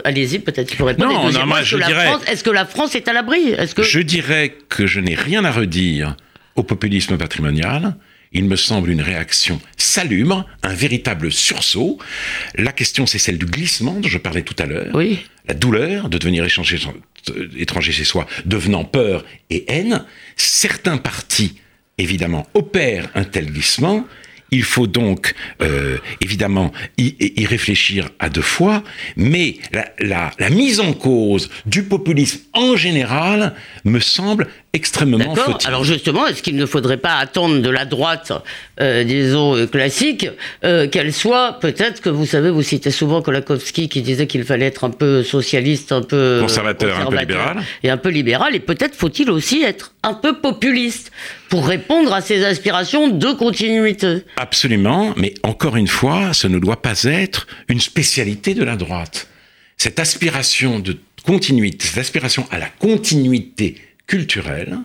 allez-y, 0.04 0.38
peut-être 0.40 0.68
qu'il 0.68 0.76
faut 0.76 0.84
répondre. 0.86 1.12
Non, 1.12 1.30
non, 1.30 1.46
moi, 1.46 1.60
est-ce 1.60 1.68
je 1.70 1.76
que 1.76 1.80
la 1.80 1.86
dirais- 1.86 2.06
France- 2.06 2.22
Est-ce 2.26 2.44
que 2.44 2.50
la 2.50 2.66
France 2.66 2.94
est 2.94 3.08
à 3.08 3.12
l'abri? 3.12 3.50
Est-ce 3.56 3.74
que 3.74 3.82
Je 3.82 4.00
dirais 4.00 4.54
que 4.68 4.86
je 4.86 5.00
n'ai 5.00 5.14
rien 5.14 5.44
à 5.44 5.50
redire 5.52 6.16
au 6.56 6.62
populisme 6.62 7.16
patrimonial. 7.16 7.94
Il 8.32 8.44
me 8.46 8.56
semble 8.56 8.90
une 8.90 9.02
réaction 9.02 9.60
salubre, 9.76 10.46
un 10.62 10.74
véritable 10.74 11.30
sursaut. 11.30 11.98
La 12.56 12.72
question, 12.72 13.06
c'est 13.06 13.18
celle 13.18 13.38
du 13.38 13.46
glissement 13.46 13.94
dont 13.94 14.08
je 14.08 14.18
parlais 14.18 14.42
tout 14.42 14.56
à 14.58 14.66
l'heure. 14.66 14.94
oui. 14.94 15.18
la 15.48 15.54
douleur 15.54 16.08
de 16.08 16.18
devenir 16.18 16.44
échanger- 16.44 16.78
étranger 17.58 17.92
chez 17.92 18.04
soi, 18.04 18.26
devenant 18.44 18.84
peur 18.84 19.24
et 19.50 19.64
haine, 19.68 20.04
certains 20.36 20.98
partis, 20.98 21.58
évidemment, 21.98 22.46
opèrent 22.54 23.08
un 23.14 23.24
tel 23.24 23.46
glissement. 23.46 24.06
Il 24.52 24.62
faut 24.62 24.86
donc, 24.86 25.34
euh, 25.62 25.96
évidemment, 26.20 26.70
y, 26.98 27.14
y 27.42 27.46
réfléchir 27.46 28.08
à 28.20 28.28
deux 28.28 28.40
fois, 28.42 28.84
mais 29.16 29.56
la, 29.72 29.86
la- 29.98 30.30
la 30.38 30.50
mise 30.50 30.78
en 30.78 30.92
cause 30.92 31.50
du 31.66 31.82
populisme 31.82 32.40
en 32.52 32.76
général 32.76 33.54
me 33.84 33.98
semble 33.98 34.46
extrêmement 34.74 35.18
D'accord. 35.34 35.58
Alors 35.66 35.84
justement, 35.84 36.26
est-ce 36.26 36.42
qu'il 36.42 36.56
ne 36.56 36.64
faudrait 36.66 36.96
pas 36.96 37.16
attendre 37.16 37.60
de 37.60 37.68
la 37.70 37.84
droite, 37.84 38.32
euh, 38.80 39.04
disons 39.04 39.54
euh, 39.56 39.66
classique, 39.66 40.26
euh, 40.64 40.88
qu'elle 40.88 41.12
soit 41.12 41.58
peut-être 41.60 42.00
que 42.00 42.08
vous 42.08 42.24
savez, 42.26 42.50
vous 42.50 42.62
citez 42.62 42.90
souvent 42.90 43.20
Kolakowski 43.20 43.88
qui 43.90 44.00
disait 44.02 44.26
qu'il 44.26 44.44
fallait 44.44 44.66
être 44.66 44.84
un 44.84 44.90
peu 44.90 45.22
socialiste, 45.24 45.92
un 45.92 46.00
peu 46.02 46.38
Conservateur, 46.40 47.00
un 47.00 47.06
peu 47.10 47.18
libéral. 47.18 47.62
et 47.82 47.90
un 47.90 47.96
peu 47.98 48.08
libéral, 48.10 48.54
et 48.54 48.60
peut-être 48.60 48.94
faut-il 48.94 49.30
aussi 49.30 49.62
être 49.62 49.92
un 50.02 50.14
peu 50.14 50.38
populiste 50.40 51.10
pour 51.52 51.66
répondre 51.66 52.14
à 52.14 52.22
ces 52.22 52.46
aspirations 52.46 53.08
de 53.08 53.30
continuité. 53.34 54.24
Absolument, 54.38 55.12
mais 55.18 55.34
encore 55.42 55.76
une 55.76 55.86
fois, 55.86 56.32
ce 56.32 56.46
ne 56.46 56.58
doit 56.58 56.80
pas 56.80 57.02
être 57.02 57.46
une 57.68 57.78
spécialité 57.78 58.54
de 58.54 58.64
la 58.64 58.74
droite. 58.74 59.28
Cette 59.76 59.98
aspiration 59.98 60.80
de 60.80 60.98
continuité, 61.26 61.86
cette 61.86 61.98
aspiration 61.98 62.46
à 62.50 62.58
la 62.58 62.68
continuité 62.68 63.76
culturelle 64.06 64.78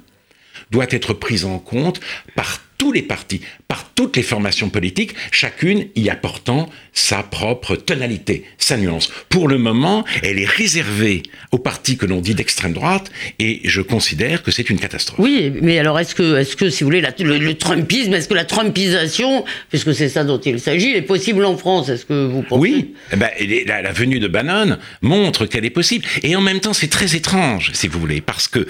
doit 0.69 0.87
être 0.89 1.13
prise 1.13 1.45
en 1.45 1.57
compte 1.57 2.01
par 2.35 2.59
tous 2.77 2.91
les 2.91 3.01
partis, 3.01 3.41
par 3.67 3.89
toutes 3.95 4.15
les 4.17 4.23
formations 4.23 4.69
politiques, 4.69 5.13
chacune 5.31 5.87
y 5.95 6.09
apportant 6.09 6.69
sa 6.93 7.23
propre 7.23 7.75
tonalité, 7.75 8.43
sa 8.57 8.77
nuance. 8.77 9.09
Pour 9.29 9.47
le 9.47 9.57
moment, 9.57 10.05
elle 10.23 10.39
est 10.39 10.45
réservée 10.47 11.23
aux 11.51 11.57
partis 11.59 11.97
que 11.97 12.05
l'on 12.05 12.21
dit 12.21 12.35
d'extrême 12.35 12.73
droite, 12.73 13.11
et 13.39 13.61
je 13.63 13.81
considère 13.81 14.43
que 14.43 14.51
c'est 14.51 14.69
une 14.69 14.79
catastrophe. 14.79 15.19
Oui, 15.19 15.51
mais 15.61 15.79
alors 15.79 15.99
est-ce 15.99 16.15
que, 16.15 16.37
est-ce 16.37 16.55
que, 16.55 16.69
si 16.69 16.83
vous 16.83 16.87
voulez, 16.89 17.01
la- 17.01 17.13
le, 17.19 17.37
le 17.37 17.53
Trumpisme, 17.55 18.13
est-ce 18.13 18.27
que 18.27 18.33
la 18.33 18.45
Trumpisation, 18.45 19.43
puisque 19.69 19.93
c'est 19.95 20.09
ça 20.09 20.23
dont 20.23 20.39
il 20.39 20.59
s'agit, 20.59 20.91
est 20.91 21.01
possible 21.01 21.45
en 21.45 21.57
France? 21.57 21.89
Est-ce 21.89 22.05
que 22.05 22.25
vous 22.27 22.41
pensez? 22.43 22.59
Oui, 22.61 22.93
eh 23.11 23.15
ben, 23.15 23.29
est- 23.37 23.67
la, 23.67 23.81
la 23.81 23.91
venue 23.91 24.19
de 24.19 24.27
Bannon 24.27 24.77
montre 25.01 25.45
qu'elle 25.45 25.65
est 25.65 25.69
possible. 25.71 26.05
Et 26.23 26.35
en 26.35 26.41
même 26.41 26.59
temps, 26.59 26.73
c'est 26.73 26.87
très 26.89 27.15
étrange, 27.15 27.71
si 27.73 27.87
vous 27.87 27.99
voulez, 27.99 28.21
parce 28.21 28.47
que 28.47 28.67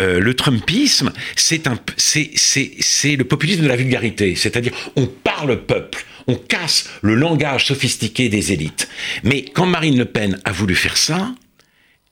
euh, 0.00 0.20
le 0.20 0.34
Trumpisme, 0.34 1.12
c'est 1.36 1.66
un, 1.66 1.76
p- 1.76 1.92
c'est, 1.96 2.30
c'est, 2.34 2.70
c'est 2.80 3.16
le 3.16 3.24
de 3.46 3.66
la 3.66 3.76
vulgarité. 3.76 4.34
C'est-à-dire, 4.36 4.72
on 4.96 5.06
parle 5.06 5.64
peuple, 5.64 6.04
on 6.26 6.36
casse 6.36 6.88
le 7.02 7.14
langage 7.14 7.66
sophistiqué 7.66 8.28
des 8.28 8.52
élites. 8.52 8.88
Mais 9.24 9.44
quand 9.44 9.66
Marine 9.66 9.98
Le 9.98 10.04
Pen 10.04 10.38
a 10.44 10.52
voulu 10.52 10.74
faire 10.74 10.96
ça, 10.96 11.34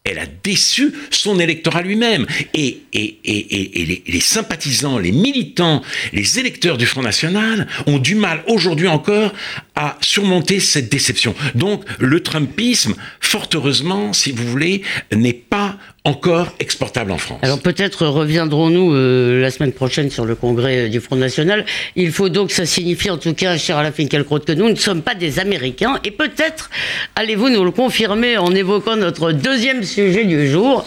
elle 0.02 0.18
a 0.18 0.26
déçu 0.42 0.94
son 1.10 1.38
électorat 1.38 1.82
lui-même. 1.82 2.26
Et, 2.54 2.78
et, 2.92 3.18
et, 3.22 3.36
et, 3.36 3.82
et 3.82 3.86
les, 3.86 4.02
les 4.06 4.20
sympathisants, 4.20 4.98
les 4.98 5.12
militants, 5.12 5.82
les 6.12 6.38
électeurs 6.38 6.78
du 6.78 6.86
Front 6.86 7.02
National 7.02 7.66
ont 7.86 7.98
du 7.98 8.14
mal 8.14 8.42
aujourd'hui 8.46 8.88
encore 8.88 9.32
à 9.74 9.98
surmonter 10.00 10.58
cette 10.58 10.90
déception. 10.90 11.34
Donc 11.54 11.84
le 11.98 12.20
Trumpisme, 12.20 12.94
fort 13.20 13.48
heureusement, 13.54 14.14
si 14.14 14.32
vous 14.32 14.46
voulez, 14.46 14.82
n'est 15.14 15.34
pas 15.34 15.76
encore 16.04 16.54
exportable 16.58 17.12
en 17.12 17.18
France. 17.18 17.40
Alors 17.42 17.60
peut-être 17.60 18.06
reviendrons-nous 18.06 18.94
euh, 18.94 19.40
la 19.40 19.50
semaine 19.50 19.72
prochaine 19.72 20.10
sur 20.10 20.24
le 20.24 20.34
congrès 20.34 20.86
euh, 20.86 20.88
du 20.88 20.98
Front 20.98 21.16
National. 21.16 21.66
Il 21.94 22.10
faut 22.10 22.30
donc, 22.30 22.52
ça 22.52 22.64
signifie 22.64 23.10
en 23.10 23.18
tout 23.18 23.34
cas, 23.34 23.58
cher 23.58 23.76
Alain 23.76 23.92
Finkielkraut, 23.92 24.40
que 24.40 24.52
nous 24.52 24.70
ne 24.70 24.76
sommes 24.76 25.02
pas 25.02 25.14
des 25.14 25.38
Américains. 25.38 26.00
Et 26.04 26.10
peut-être 26.10 26.70
allez-vous 27.16 27.50
nous 27.50 27.64
le 27.64 27.70
confirmer 27.70 28.38
en 28.38 28.54
évoquant 28.54 28.96
notre 28.96 29.32
deuxième 29.32 29.82
sujet 29.82 30.24
du 30.24 30.48
jour. 30.48 30.86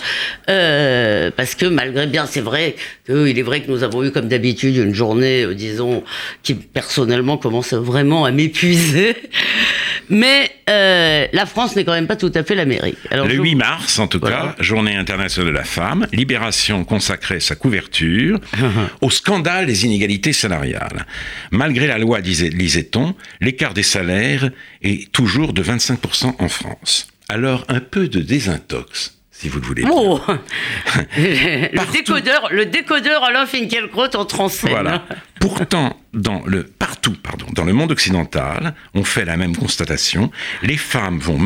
Euh, 0.49 1.29
parce 1.35 1.53
que 1.53 1.67
malgré 1.67 2.07
bien, 2.07 2.25
c'est 2.25 2.41
vrai 2.41 2.75
qu'il 3.05 3.37
est 3.37 3.43
vrai 3.43 3.61
que 3.61 3.69
nous 3.69 3.83
avons 3.83 4.03
eu 4.03 4.11
comme 4.11 4.27
d'habitude 4.27 4.75
une 4.77 4.95
journée, 4.95 5.45
disons, 5.53 6.03
qui 6.41 6.55
personnellement 6.55 7.37
commence 7.37 7.73
vraiment 7.73 8.25
à 8.25 8.31
m'épuiser. 8.31 9.15
Mais 10.09 10.51
euh, 10.69 11.27
la 11.31 11.45
France 11.45 11.75
n'est 11.75 11.83
quand 11.83 11.93
même 11.93 12.07
pas 12.07 12.15
tout 12.15 12.31
à 12.35 12.43
fait 12.43 12.55
l'Amérique. 12.55 12.97
le 13.11 13.33
8 13.33 13.55
mars, 13.55 13.99
en 13.99 14.07
tout 14.07 14.19
cas, 14.19 14.55
Journée 14.59 14.95
internationale 14.95 15.51
de 15.51 15.57
la 15.57 15.63
femme, 15.63 16.07
Libération 16.11 16.83
consacrait 16.83 17.39
sa 17.39 17.55
couverture 17.55 18.39
au 19.01 19.09
scandale 19.09 19.65
des 19.65 19.85
inégalités 19.85 20.33
salariales. 20.33 21.05
Malgré 21.51 21.87
la 21.87 21.97
loi, 21.97 22.21
disait-on, 22.21 23.15
l'écart 23.41 23.73
des 23.73 23.83
salaires 23.83 24.49
est 24.81 25.11
toujours 25.11 25.53
de 25.53 25.63
25% 25.63 26.35
en 26.39 26.49
France. 26.49 27.07
Alors 27.29 27.65
un 27.69 27.79
peu 27.79 28.07
de 28.07 28.19
désintox 28.19 29.17
si 29.43 29.49
vous 29.49 29.59
le 29.59 29.65
voulez. 29.65 29.83
Oh 29.91 30.21
le, 31.17 31.91
décodeur, 31.91 32.47
le 32.51 32.65
décodeur 32.65 33.25
Alain 33.25 33.45
Finkielkraut 33.45 34.15
en 34.15 34.21
en 34.21 34.47
Voilà. 34.47 35.05
Pourtant, 35.41 35.97
dans 36.13 36.43
le, 36.45 36.63
partout, 36.63 37.15
monde 37.73 37.91
occidental, 37.91 38.75
on 38.93 39.03
fait 39.03 39.25
la 39.25 39.37
même 39.37 39.55
constatation. 39.55 40.31
Les 40.61 40.77
femmes 40.77 41.19
vont 41.19 41.39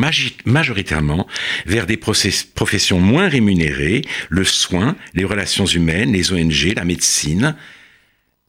majoritairement 0.44 1.26
vers 1.66 1.86
des 1.86 1.96
professions 1.96 3.00
moins 3.00 3.28
rémunérées, 3.28 4.02
le 4.28 4.44
soin, 4.44 4.96
les 5.14 5.24
relations 5.24 5.66
humaines, 5.66 6.12
les 6.12 6.32
ONG, 6.32 6.74
la 6.76 6.84
médecine, 6.84 7.56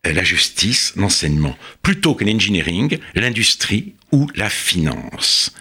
euh, 0.05 0.13
la 0.13 0.23
justice, 0.23 0.93
l'enseignement, 0.95 1.57
plutôt 1.81 2.15
que 2.15 2.25
l'engineering, 2.25 2.99
l'industrie 3.15 3.95
ou 4.11 4.29
la 4.35 4.49
finance. 4.49 5.53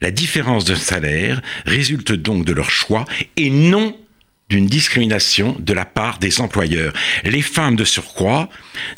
La 0.00 0.10
différence 0.10 0.64
de 0.64 0.74
salaire 0.74 1.42
résulte 1.66 2.12
donc 2.12 2.46
de 2.46 2.52
leur 2.52 2.70
choix 2.70 3.04
et 3.36 3.50
non 3.50 3.96
d'une 4.50 4.66
discrimination 4.66 5.56
de 5.58 5.72
la 5.72 5.84
part 5.84 6.18
des 6.18 6.40
employeurs. 6.40 6.92
Les 7.24 7.40
femmes 7.40 7.76
de 7.76 7.84
surcroît 7.84 8.48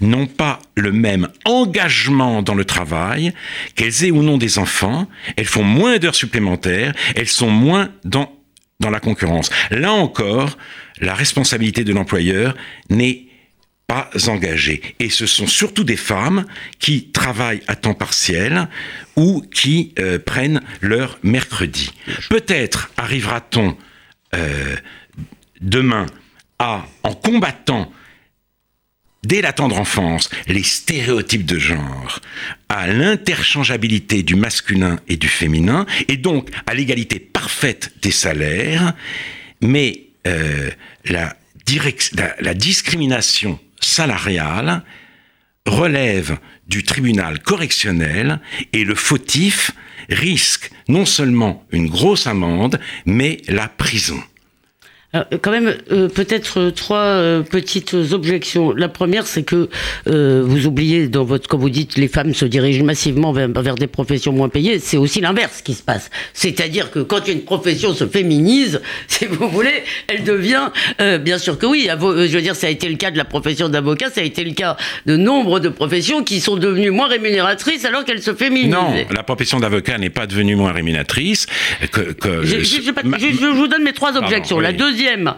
n'ont 0.00 0.26
pas 0.26 0.58
le 0.74 0.90
même 0.90 1.28
engagement 1.44 2.42
dans 2.42 2.54
le 2.54 2.64
travail, 2.64 3.32
qu'elles 3.76 4.04
aient 4.04 4.10
ou 4.10 4.22
non 4.22 4.38
des 4.38 4.58
enfants, 4.58 5.06
elles 5.36 5.46
font 5.46 5.62
moins 5.62 5.98
d'heures 5.98 6.14
supplémentaires, 6.14 6.94
elles 7.14 7.28
sont 7.28 7.50
moins 7.50 7.90
dans, 8.04 8.32
dans 8.80 8.90
la 8.90 9.00
concurrence. 9.00 9.50
Là 9.70 9.92
encore, 9.92 10.56
la 11.00 11.14
responsabilité 11.14 11.84
de 11.84 11.92
l'employeur 11.92 12.56
n'est 12.88 13.26
pas 13.86 14.08
engagées. 14.28 14.80
Et 15.00 15.10
ce 15.10 15.26
sont 15.26 15.46
surtout 15.46 15.84
des 15.84 15.98
femmes 15.98 16.46
qui 16.78 17.10
travaillent 17.10 17.62
à 17.66 17.76
temps 17.76 17.94
partiel 17.94 18.68
ou 19.16 19.42
qui 19.52 19.92
euh, 19.98 20.18
prennent 20.18 20.62
leur 20.80 21.18
mercredi. 21.22 21.90
Peut-être 22.30 22.90
arrivera-t-on 22.96 23.76
euh, 24.34 24.76
demain 25.62 26.06
à, 26.58 26.84
en 27.02 27.14
combattant 27.14 27.90
dès 29.24 29.40
la 29.40 29.52
tendre 29.52 29.78
enfance 29.78 30.28
les 30.48 30.62
stéréotypes 30.62 31.46
de 31.46 31.58
genre, 31.58 32.18
à 32.68 32.88
l'interchangeabilité 32.88 34.22
du 34.22 34.34
masculin 34.34 34.98
et 35.08 35.16
du 35.16 35.28
féminin, 35.28 35.86
et 36.08 36.16
donc 36.16 36.50
à 36.66 36.74
l'égalité 36.74 37.20
parfaite 37.20 37.92
des 38.02 38.10
salaires, 38.10 38.94
mais 39.60 40.08
euh, 40.26 40.70
la, 41.04 41.36
la 42.40 42.54
discrimination 42.54 43.58
salariale 43.80 44.82
relève 45.66 46.38
du 46.66 46.82
tribunal 46.82 47.40
correctionnel 47.40 48.40
et 48.72 48.84
le 48.84 48.94
fautif 48.94 49.70
risque 50.08 50.70
non 50.88 51.06
seulement 51.06 51.64
une 51.70 51.88
grosse 51.88 52.26
amende, 52.26 52.80
mais 53.06 53.40
la 53.46 53.68
prison. 53.68 54.20
Euh, 55.14 55.24
quand 55.42 55.50
même, 55.50 55.74
euh, 55.90 56.08
peut-être 56.08 56.58
euh, 56.58 56.70
trois 56.70 57.42
petites 57.50 57.94
objections. 58.12 58.72
La 58.72 58.88
première, 58.88 59.26
c'est 59.26 59.42
que 59.42 59.68
vous 60.06 60.66
oubliez 60.66 61.08
dans 61.08 61.24
votre, 61.24 61.48
comme 61.48 61.60
vous 61.60 61.70
dites, 61.70 61.96
les 61.96 62.08
femmes 62.08 62.34
se 62.34 62.44
dirigent 62.44 62.84
massivement 62.84 63.32
vers, 63.32 63.48
vers 63.48 63.74
des 63.74 63.86
professions 63.86 64.32
moins 64.32 64.48
payées. 64.48 64.78
C'est 64.78 64.96
aussi 64.96 65.20
l'inverse 65.20 65.60
qui 65.62 65.74
se 65.74 65.82
passe. 65.82 66.10
C'est-à-dire 66.32 66.90
que 66.90 67.00
quand 67.00 67.28
une 67.28 67.42
profession 67.42 67.94
se 67.94 68.06
féminise, 68.06 68.80
si 69.08 69.26
vous 69.26 69.48
voulez, 69.48 69.84
elle 70.08 70.24
devient, 70.24 70.70
bien 71.20 71.38
sûr 71.38 71.58
que 71.58 71.66
oui. 71.66 71.88
Je 71.90 72.34
veux 72.34 72.42
dire, 72.42 72.56
ça 72.56 72.66
a 72.66 72.70
été 72.70 72.88
le 72.88 72.96
cas 72.96 73.10
de 73.10 73.18
la 73.18 73.24
profession 73.24 73.68
d'avocat, 73.68 74.10
ça 74.10 74.20
a 74.20 74.24
été 74.24 74.44
le 74.44 74.52
cas 74.52 74.76
de 75.06 75.16
nombre 75.16 75.60
de 75.60 75.68
professions 75.68 76.24
qui 76.24 76.40
sont 76.40 76.56
devenues 76.56 76.90
moins 76.90 77.08
rémunératrices 77.08 77.84
alors 77.84 78.04
qu'elles 78.04 78.22
se 78.22 78.34
féminisent. 78.34 78.72
Non, 78.72 78.94
la 79.10 79.22
profession 79.22 79.60
d'avocat 79.60 79.98
n'est 79.98 80.10
pas 80.10 80.26
devenue 80.26 80.56
moins 80.56 80.72
rémunératrice. 80.72 81.46
Que, 81.90 82.12
que 82.12 82.44
je, 82.44 82.60
je, 82.60 83.46
vous 83.52 83.68
donne 83.68 83.82
mes 83.82 83.92
trois 83.92 84.16
objections. 84.16 84.58
La 84.60 84.72
deuxième 84.72 85.01
deuxième, 85.02 85.34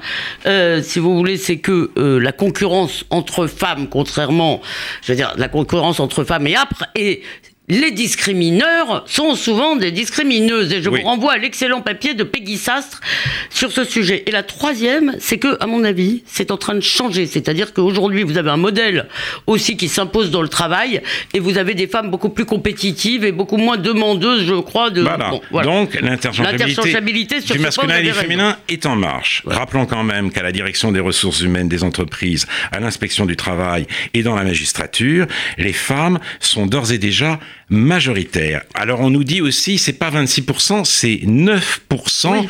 euh, 0.46 0.82
si 0.82 0.98
vous 0.98 1.16
voulez, 1.16 1.38
c'est 1.38 1.58
que 1.58 1.90
euh, 1.96 2.20
la 2.20 2.32
concurrence 2.32 3.04
entre 3.10 3.46
femmes, 3.46 3.88
contrairement, 3.88 4.60
je 5.02 5.12
veux 5.12 5.16
dire, 5.16 5.32
la 5.36 5.48
concurrence 5.48 6.00
entre 6.00 6.24
femmes 6.24 6.46
et 6.46 6.56
âpres, 6.56 6.84
et 6.94 7.22
les 7.68 7.92
discrimineurs 7.92 9.04
sont 9.06 9.34
souvent 9.34 9.76
des 9.76 9.90
discrimineuses. 9.90 10.70
Et 10.72 10.82
je 10.82 10.90
vous 10.90 11.00
renvoie 11.00 11.32
à 11.32 11.38
l'excellent 11.38 11.80
papier 11.80 12.12
de 12.12 12.22
Peggy 12.22 12.58
Sastre 12.58 13.00
sur 13.48 13.72
ce 13.72 13.84
sujet. 13.84 14.22
Et 14.26 14.30
la 14.30 14.42
troisième, 14.42 15.14
c'est 15.18 15.38
que, 15.38 15.56
à 15.60 15.66
mon 15.66 15.82
avis, 15.82 16.22
c'est 16.26 16.50
en 16.50 16.58
train 16.58 16.74
de 16.74 16.80
changer. 16.80 17.26
C'est-à-dire 17.26 17.72
qu'aujourd'hui, 17.72 18.22
vous 18.22 18.36
avez 18.36 18.50
un 18.50 18.58
modèle 18.58 19.08
aussi 19.46 19.78
qui 19.78 19.88
s'impose 19.88 20.30
dans 20.30 20.42
le 20.42 20.48
travail 20.48 21.00
et 21.32 21.40
vous 21.40 21.56
avez 21.56 21.74
des 21.74 21.86
femmes 21.86 22.10
beaucoup 22.10 22.28
plus 22.28 22.44
compétitives 22.44 23.24
et 23.24 23.32
beaucoup 23.32 23.56
moins 23.56 23.78
demandeuses, 23.78 24.44
je 24.46 24.60
crois, 24.60 24.90
de. 24.90 25.00
Voilà. 25.00 25.32
Donc, 25.62 25.98
l'interchangeabilité 26.02 27.40
du 27.40 27.58
masculin 27.58 27.98
et 27.98 28.02
du 28.02 28.12
féminin 28.12 28.58
est 28.68 28.84
en 28.84 28.96
marche. 28.96 29.42
Rappelons 29.46 29.86
quand 29.86 30.04
même 30.04 30.30
qu'à 30.30 30.42
la 30.42 30.52
direction 30.52 30.92
des 30.92 31.00
ressources 31.00 31.40
humaines 31.40 31.68
des 31.68 31.82
entreprises, 31.82 32.46
à 32.72 32.80
l'inspection 32.80 33.24
du 33.24 33.36
travail 33.36 33.86
et 34.12 34.22
dans 34.22 34.34
la 34.34 34.44
magistrature, 34.44 35.26
les 35.56 35.72
femmes 35.72 36.18
sont 36.40 36.66
d'ores 36.66 36.92
et 36.92 36.98
déjà 36.98 37.40
majoritaire. 37.68 38.62
Alors 38.74 39.00
on 39.00 39.10
nous 39.10 39.24
dit 39.24 39.40
aussi 39.40 39.78
c'est 39.78 39.94
pas 39.94 40.10
26%, 40.10 40.84
c'est 40.84 41.20
9% 41.24 42.46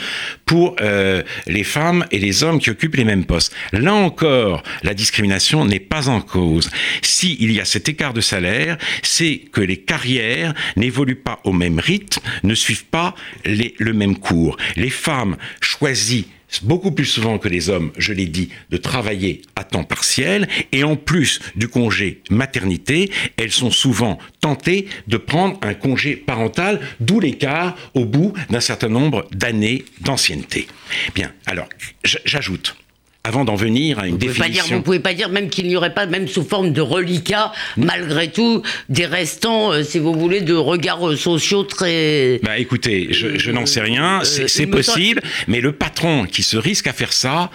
pour 0.46 0.76
euh, 0.80 1.22
les 1.46 1.64
femmes 1.64 2.04
et 2.10 2.18
les 2.18 2.42
hommes 2.42 2.58
qui 2.58 2.70
occupent 2.70 2.96
les 2.96 3.04
mêmes 3.04 3.24
postes. 3.24 3.54
Là 3.72 3.94
encore, 3.94 4.62
la 4.82 4.94
discrimination 4.94 5.64
n'est 5.64 5.80
pas 5.80 6.08
en 6.08 6.20
cause. 6.20 6.70
S'il 7.02 7.42
il 7.42 7.52
y 7.52 7.60
a 7.60 7.64
cet 7.64 7.88
écart 7.88 8.12
de 8.12 8.20
salaire, 8.20 8.78
c'est 9.02 9.42
que 9.52 9.60
les 9.60 9.76
carrières 9.76 10.54
n'évoluent 10.76 11.14
pas 11.16 11.40
au 11.44 11.52
même 11.52 11.78
rythme, 11.78 12.20
ne 12.42 12.54
suivent 12.54 12.86
pas 12.86 13.14
les, 13.44 13.74
le 13.78 13.92
même 13.92 14.16
cours. 14.16 14.56
Les 14.76 14.90
femmes 14.90 15.36
choisissent 15.60 16.26
beaucoup 16.62 16.92
plus 16.92 17.04
souvent 17.04 17.38
que 17.38 17.48
les 17.48 17.70
hommes, 17.70 17.92
je 17.98 18.12
l'ai 18.12 18.26
dit, 18.26 18.50
de 18.70 18.76
travailler 18.76 19.42
à 19.56 19.64
temps 19.64 19.84
partiel. 19.84 20.48
Et 20.72 20.84
en 20.84 20.96
plus 20.96 21.40
du 21.56 21.68
congé 21.68 22.22
maternité, 22.30 23.10
elles 23.36 23.52
sont 23.52 23.70
souvent 23.70 24.18
tentées 24.40 24.86
de 25.08 25.16
prendre 25.16 25.58
un 25.62 25.74
congé 25.74 26.16
parental, 26.16 26.80
d'où 27.00 27.20
l'écart 27.20 27.76
au 27.94 28.04
bout 28.04 28.32
d'un 28.50 28.60
certain 28.60 28.88
nombre 28.88 29.26
d'années 29.32 29.84
d'ancienneté. 30.00 30.66
Bien, 31.14 31.32
alors, 31.46 31.68
j'ajoute 32.04 32.76
avant 33.24 33.46
d'en 33.46 33.54
venir 33.54 33.98
à 33.98 34.06
une 34.06 34.18
définition. 34.18 34.66
vous 34.68 34.74
ne 34.74 34.80
pouvez 34.80 35.00
pas 35.00 35.14
dire 35.14 35.30
même 35.30 35.48
qu'il 35.48 35.66
n'y 35.66 35.76
aurait 35.76 35.94
pas, 35.94 36.04
même 36.04 36.28
sous 36.28 36.44
forme 36.44 36.72
de 36.72 36.82
reliquat, 36.82 37.52
malgré 37.78 38.30
tout, 38.30 38.62
des 38.90 39.06
restants, 39.06 39.72
euh, 39.72 39.82
si 39.82 39.98
vous 39.98 40.12
voulez, 40.12 40.42
de 40.42 40.54
regards 40.54 41.08
euh, 41.08 41.16
sociaux 41.16 41.64
très... 41.64 42.38
Bah 42.42 42.58
écoutez, 42.58 43.08
je, 43.12 43.50
n'en 43.50 43.64
sais 43.64 43.80
rien, 43.80 44.20
euh, 44.20 44.44
c'est 44.46 44.66
possible, 44.66 45.22
mais 45.48 45.62
le 45.62 45.72
patron 45.72 46.26
qui 46.26 46.42
se 46.42 46.58
risque 46.58 46.86
à 46.86 46.92
faire 46.92 47.14
ça, 47.14 47.50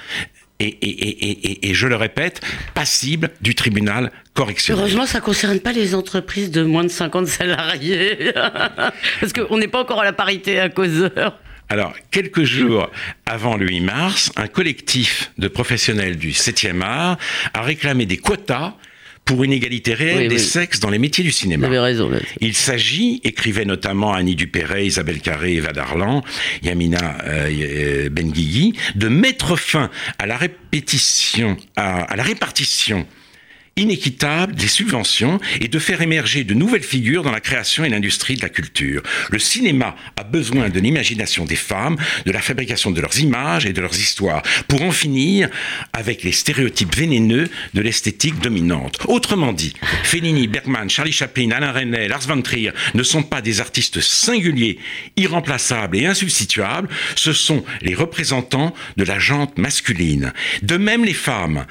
et, 0.62 0.66
et, 0.68 1.70
et, 1.70 1.74
je 1.74 1.88
le 1.88 1.96
répète, 1.96 2.42
passible 2.74 3.30
du 3.40 3.56
tribunal 3.56 4.12
correctionnel. 4.34 4.82
Heureusement, 4.82 5.06
ça 5.06 5.20
ne 5.20 5.24
concerne 5.24 5.60
pas 5.62 5.72
les 5.72 5.96
entreprises 5.96 6.52
de 6.52 6.64
moins 6.64 6.84
de 6.84 6.90
50 6.90 7.28
salariés, 7.28 8.34
parce 9.22 9.34
qu'on 9.34 9.58
n'est 9.58 9.70
pas 9.70 9.80
encore 9.80 10.02
à 10.02 10.04
la 10.04 10.14
parité 10.14 10.60
à 10.60 10.68
causeur. 10.68 11.40
Alors, 11.70 11.94
quelques 12.10 12.44
jours 12.44 12.90
avant 13.28 13.56
le 13.56 13.68
8 13.68 13.82
mars, 13.82 14.32
un 14.36 14.48
collectif 14.48 15.32
de 15.38 15.48
professionnels 15.48 16.18
du 16.18 16.32
7e 16.32 16.82
art 16.82 17.18
a 17.54 17.62
réclamé 17.62 18.08
des 18.08 18.18
quotas 18.18 18.74
pour 19.24 19.44
une 19.44 19.54
égalité 19.54 19.94
réelle 19.94 20.28
des 20.28 20.40
sexes 20.40 20.80
dans 20.80 20.90
les 20.90 20.98
métiers 20.98 21.24
du 21.24 21.32
cinéma. 21.32 21.68
Vous 21.68 21.74
avez 21.74 21.84
raison. 21.84 22.10
Il 22.42 22.56
s'agit, 22.56 23.22
écrivaient 23.24 23.66
notamment 23.66 24.14
Annie 24.14 24.36
Dupéret, 24.36 24.88
Isabelle 24.88 25.22
Carré, 25.22 25.58
Eva 25.58 25.72
Darlan, 25.72 26.24
Yamina 26.64 27.20
euh, 27.26 28.10
Benguigui, 28.10 28.74
de 28.96 29.08
mettre 29.08 29.56
fin 29.56 29.92
à 30.18 30.26
la 30.26 30.38
répétition, 30.38 31.58
à 31.76 32.16
la 32.16 32.24
répartition 32.24 33.06
inéquitable 33.80 34.56
des 34.56 34.68
subventions 34.68 35.40
et 35.62 35.68
de 35.68 35.80
faire 35.80 36.02
émerger 36.02 36.44
de 36.44 36.54
nouvelles 36.54 36.84
figures 36.84 37.24
dans 37.24 37.32
la 37.32 37.40
création 37.40 37.84
et 37.84 37.90
l'industrie 37.90 38.36
de 38.36 38.42
la 38.42 38.50
culture. 38.50 39.02
Le 39.32 39.40
cinéma 39.40 39.96
a 40.16 40.24
besoin 40.24 40.70
de 40.70 40.80
l'imagination 40.80 41.46
des 41.46 41.56
femmes, 41.56 41.98
de 42.26 42.32
la 42.32 42.42
fabrication 42.42 42.92
de 42.92 43.02
leurs 43.02 43.20
images 43.20 43.66
et 43.66 43.74
de 43.74 43.82
leurs 43.82 43.98
histoires, 43.98 44.44
pour 44.68 44.82
en 44.82 44.92
finir 44.92 45.50
avec 45.94 46.24
les 46.24 46.32
stéréotypes 46.32 46.96
vénéneux 46.96 47.50
de 47.74 47.82
l'esthétique 47.82 48.40
dominante. 48.40 48.98
Autrement 49.08 49.54
dit, 49.54 49.74
Fellini, 50.04 50.48
Bergman, 50.48 50.90
Charlie 50.90 51.12
Chaplin, 51.12 51.52
Alain 51.52 51.72
Resnais, 51.72 52.08
Lars 52.08 52.28
von 52.28 52.42
Trier 52.42 52.72
ne 52.94 53.04
sont 53.04 53.24
pas 53.24 53.42
des 53.42 53.62
artistes 53.62 54.02
singuliers, 54.02 54.80
irremplaçables 55.16 55.98
et 55.98 56.06
insubstituables, 56.06 56.90
ce 57.16 57.34
sont 57.34 57.64
les 57.82 57.96
représentants 57.96 58.74
de 58.98 59.04
la 59.04 59.20
jante 59.20 59.58
masculine. 59.58 60.34
De 60.62 60.78
même 60.78 61.06
les 61.06 61.14
femmes, 61.14 61.66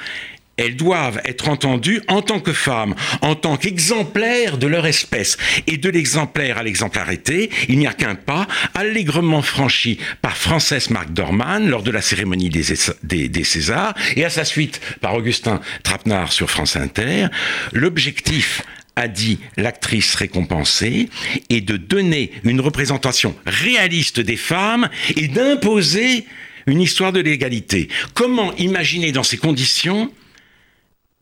elles 0.59 0.77
doivent 0.77 1.21
être 1.25 1.49
entendues 1.49 2.03
en 2.09 2.21
tant 2.21 2.41
que 2.41 2.53
femmes, 2.53 2.95
en 3.23 3.35
tant 3.35 3.57
qu'exemplaires 3.57 4.59
de 4.59 4.67
leur 4.67 4.87
espèce. 4.87 5.39
Et 5.67 5.79
de 5.79 5.89
l'exemplaire 5.89 6.59
à 6.59 6.63
l'exemplarité, 6.63 7.51
il 7.69 7.79
n'y 7.79 7.87
a 7.87 7.95
qu'un 7.95 8.17
pas 8.17 8.47
allègrement 8.75 9.43
franchi 9.43 9.99
par 10.21 10.37
Frances 10.37 10.91
McDormand 10.91 11.61
lors 11.61 11.83
de 11.83 11.91
la 11.91 12.03
cérémonie 12.03 12.51
des, 12.51 13.45
Césars 13.45 13.95
et 14.17 14.25
à 14.25 14.31
sa 14.31 14.45
suite 14.45 14.81
par 15.01 15.15
Augustin 15.15 15.61
Trapenard 15.83 16.33
sur 16.33 16.51
France 16.51 16.77
Inter. 16.77 17.29
L'objectif 17.73 18.63
a 18.97 19.07
dit 19.07 19.39
l'actrice 19.57 20.17
récompensée, 20.17 21.09
est 21.51 21.61
de 21.61 21.77
donner 21.77 22.33
une 22.43 22.61
représentation 22.61 23.35
réaliste 23.47 24.19
des 24.19 24.37
femmes 24.37 24.89
et 25.17 25.29
d'imposer 25.29 26.27
une 26.67 26.83
histoire 26.83 27.13
de 27.13 27.21
l'égalité. 27.21 27.89
Comment 28.15 28.55
imaginer 28.57 29.13
dans 29.13 29.23
ces 29.23 29.37
conditions 29.37 30.11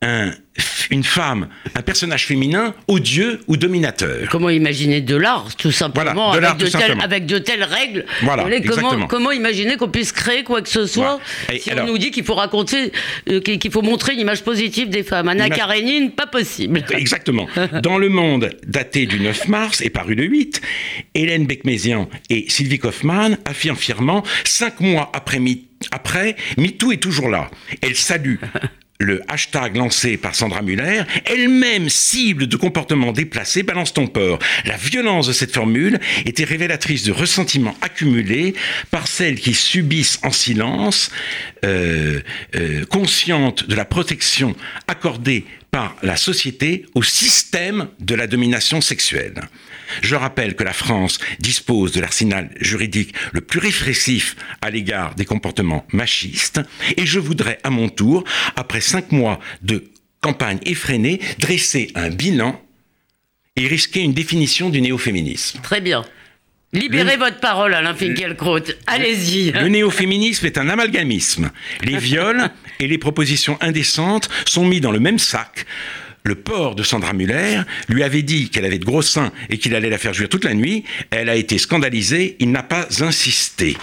un, 0.03 0.31
une 0.91 1.03
femme, 1.03 1.49
un 1.73 1.81
personnage 1.81 2.27
féminin 2.27 2.75
odieux 2.87 3.39
ou 3.47 3.57
dominateur. 3.57 4.27
Comment 4.29 4.51
imaginer 4.51 5.01
de 5.01 5.15
l'art, 5.15 5.55
tout 5.55 5.71
simplement, 5.71 6.31
avec, 6.31 6.57
de 6.57 7.03
avec, 7.03 7.25
de 7.25 7.39
telles 7.39 7.63
règles 7.63 8.05
voilà, 8.21 8.45
comment, 8.61 9.07
comment, 9.07 9.31
imaginer 9.31 9.75
qu'on 9.75 9.89
puisse 9.89 10.11
créer 10.11 10.43
quoi 10.43 10.61
que 10.61 10.69
ce 10.69 10.85
soit 10.85 11.19
si 11.59 11.71
on 11.73 11.85
nous 11.87 11.97
dit 11.97 12.11
qu'il 12.11 12.23
faut 12.23 12.35
raconter, 12.35 12.91
euh, 13.29 13.39
qu'il 13.39 13.71
faut 13.71 13.81
montrer 13.81 14.13
une 14.13 14.19
image 14.19 14.43
positive 14.43 14.89
des 14.89 15.03
femmes 15.03 15.29
Anna 15.29 15.49
Karenine, 15.49 16.11
pas 16.11 16.27
possible. 16.27 16.83
Exactement. 16.91 17.47
Dans 17.81 17.97
Le 17.97 18.09
Monde, 18.09 18.51
daté 18.67 19.07
du 19.07 19.19
9 19.19 19.47
mars 19.47 19.81
et 19.81 19.89
paru 19.89 20.13
le 20.13 20.25
8, 20.25 20.61
Hélène 21.15 21.47
Becmézian 21.47 22.07
et 22.29 22.45
Sylvie 22.49 22.79
Kaufmann 22.79 23.37
affirment 23.45 23.77
fièrement, 23.77 24.23
cinq 24.43 24.79
mois 24.79 25.11
après 25.13 25.39
après, 25.91 26.35
MeToo 26.57 26.91
est 26.91 26.97
toujours 26.97 27.29
là. 27.29 27.51
Elle 27.81 27.95
salue 27.95 28.37
le 28.99 29.21
hashtag 29.27 29.75
lancé 29.75 30.17
par 30.17 30.35
Sandra 30.35 30.61
Muller, 30.61 31.03
elle-même 31.25 31.89
cible 31.89 32.47
de 32.47 32.57
comportements 32.57 33.11
déplacés, 33.11 33.63
balance 33.63 33.93
ton 33.93 34.07
port. 34.07 34.39
La 34.65 34.75
violence 34.75 35.27
de 35.27 35.33
cette 35.33 35.53
formule 35.53 35.99
était 36.25 36.43
révélatrice 36.43 37.03
de 37.03 37.11
ressentiments 37.11 37.75
accumulés 37.81 38.55
par 38.89 39.07
celles 39.07 39.39
qui 39.39 39.53
subissent 39.53 40.19
en 40.23 40.31
silence, 40.31 41.11
euh, 41.63 42.21
euh, 42.55 42.85
conscientes 42.85 43.67
de 43.67 43.75
la 43.75 43.85
protection 43.85 44.55
accordée 44.87 45.45
par 45.77 45.95
la 46.01 46.15
société 46.15 46.87
au 46.95 47.03
système 47.03 47.89
de 47.99 48.15
la 48.15 48.25
domination 48.25 48.81
sexuelle. 48.81 49.41
Je 50.01 50.15
rappelle 50.15 50.55
que 50.55 50.63
la 50.63 50.73
France 50.73 51.19
dispose 51.37 51.91
de 51.91 52.01
l'arsenal 52.01 52.49
juridique 52.59 53.13
le 53.31 53.41
plus 53.41 53.59
répressif 53.59 54.35
à 54.63 54.71
l'égard 54.71 55.13
des 55.13 55.25
comportements 55.25 55.85
machistes, 55.93 56.61
et 56.97 57.05
je 57.05 57.19
voudrais 57.19 57.59
à 57.63 57.69
mon 57.69 57.89
tour, 57.89 58.23
après 58.55 58.81
cinq 58.81 59.11
mois 59.11 59.39
de 59.61 59.83
campagne 60.19 60.57
effrénée, 60.63 61.21
dresser 61.37 61.91
un 61.93 62.09
bilan 62.09 62.59
et 63.55 63.67
risquer 63.67 64.01
une 64.01 64.13
définition 64.13 64.71
du 64.71 64.81
néo-féminisme. 64.81 65.59
Très 65.61 65.79
bien. 65.79 66.03
Libérez 66.73 67.15
votre 67.15 67.39
parole, 67.39 67.73
Alain 67.73 67.95
Finkielkraut. 67.95 68.59
Allez-y. 68.87 69.51
Le 69.51 69.69
néo-féminisme 69.69 70.45
est 70.45 70.57
un 70.57 70.67
amalgamisme. 70.67 71.51
Les 71.81 71.97
viols 71.97 72.49
et 72.79 72.87
les 72.87 72.97
propositions 72.97 73.57
indécentes 73.61 74.29
sont 74.45 74.65
mis 74.65 74.81
dans 74.81 74.91
le 74.91 74.99
même 74.99 75.17
sac 75.17 75.65
le 76.27 76.35
port 76.35 76.75
de 76.75 76.83
Sandra 76.83 77.13
Muller 77.13 77.61
lui 77.87 78.03
avait 78.03 78.21
dit 78.21 78.49
qu'elle 78.49 78.65
avait 78.65 78.79
de 78.79 78.85
gros 78.85 79.01
seins 79.01 79.31
et 79.49 79.57
qu'il 79.57 79.73
allait 79.75 79.89
la 79.89 79.97
faire 79.97 80.13
jouir 80.13 80.29
toute 80.29 80.43
la 80.43 80.53
nuit. 80.53 80.83
Elle 81.09 81.29
a 81.29 81.35
été 81.35 81.57
scandalisée, 81.57 82.35
il 82.39 82.51
n'a 82.51 82.63
pas 82.63 82.87
insisté. 83.01 83.77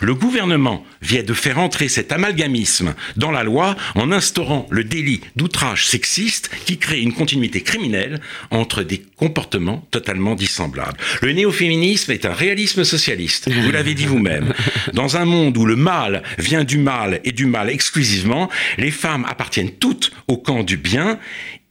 Le 0.00 0.14
gouvernement 0.14 0.84
vient 1.02 1.22
de 1.22 1.32
faire 1.32 1.58
entrer 1.58 1.88
cet 1.88 2.12
amalgamisme 2.12 2.94
dans 3.16 3.30
la 3.30 3.42
loi 3.42 3.76
en 3.94 4.12
instaurant 4.12 4.66
le 4.70 4.84
délit 4.84 5.20
d'outrage 5.36 5.86
sexiste 5.86 6.50
qui 6.66 6.78
crée 6.78 7.00
une 7.00 7.12
continuité 7.12 7.62
criminelle 7.62 8.20
entre 8.50 8.82
des 8.82 9.02
comportements 9.16 9.86
totalement 9.90 10.34
dissemblables. 10.34 10.98
Le 11.22 11.32
néo-féminisme 11.32 12.12
est 12.12 12.26
un 12.26 12.32
réalisme 12.32 12.84
socialiste, 12.84 13.50
vous 13.50 13.70
l'avez 13.70 13.94
dit 13.94 14.06
vous-même. 14.06 14.52
Dans 14.92 15.16
un 15.16 15.24
monde 15.24 15.56
où 15.56 15.64
le 15.64 15.76
mal 15.76 16.22
vient 16.38 16.64
du 16.64 16.78
mal 16.78 17.20
et 17.24 17.32
du 17.32 17.46
mal 17.46 17.70
exclusivement, 17.70 18.50
les 18.78 18.90
femmes 18.90 19.26
appartiennent 19.28 19.72
toutes 19.72 20.12
au 20.28 20.36
camp 20.36 20.62
du 20.62 20.76
bien 20.76 21.18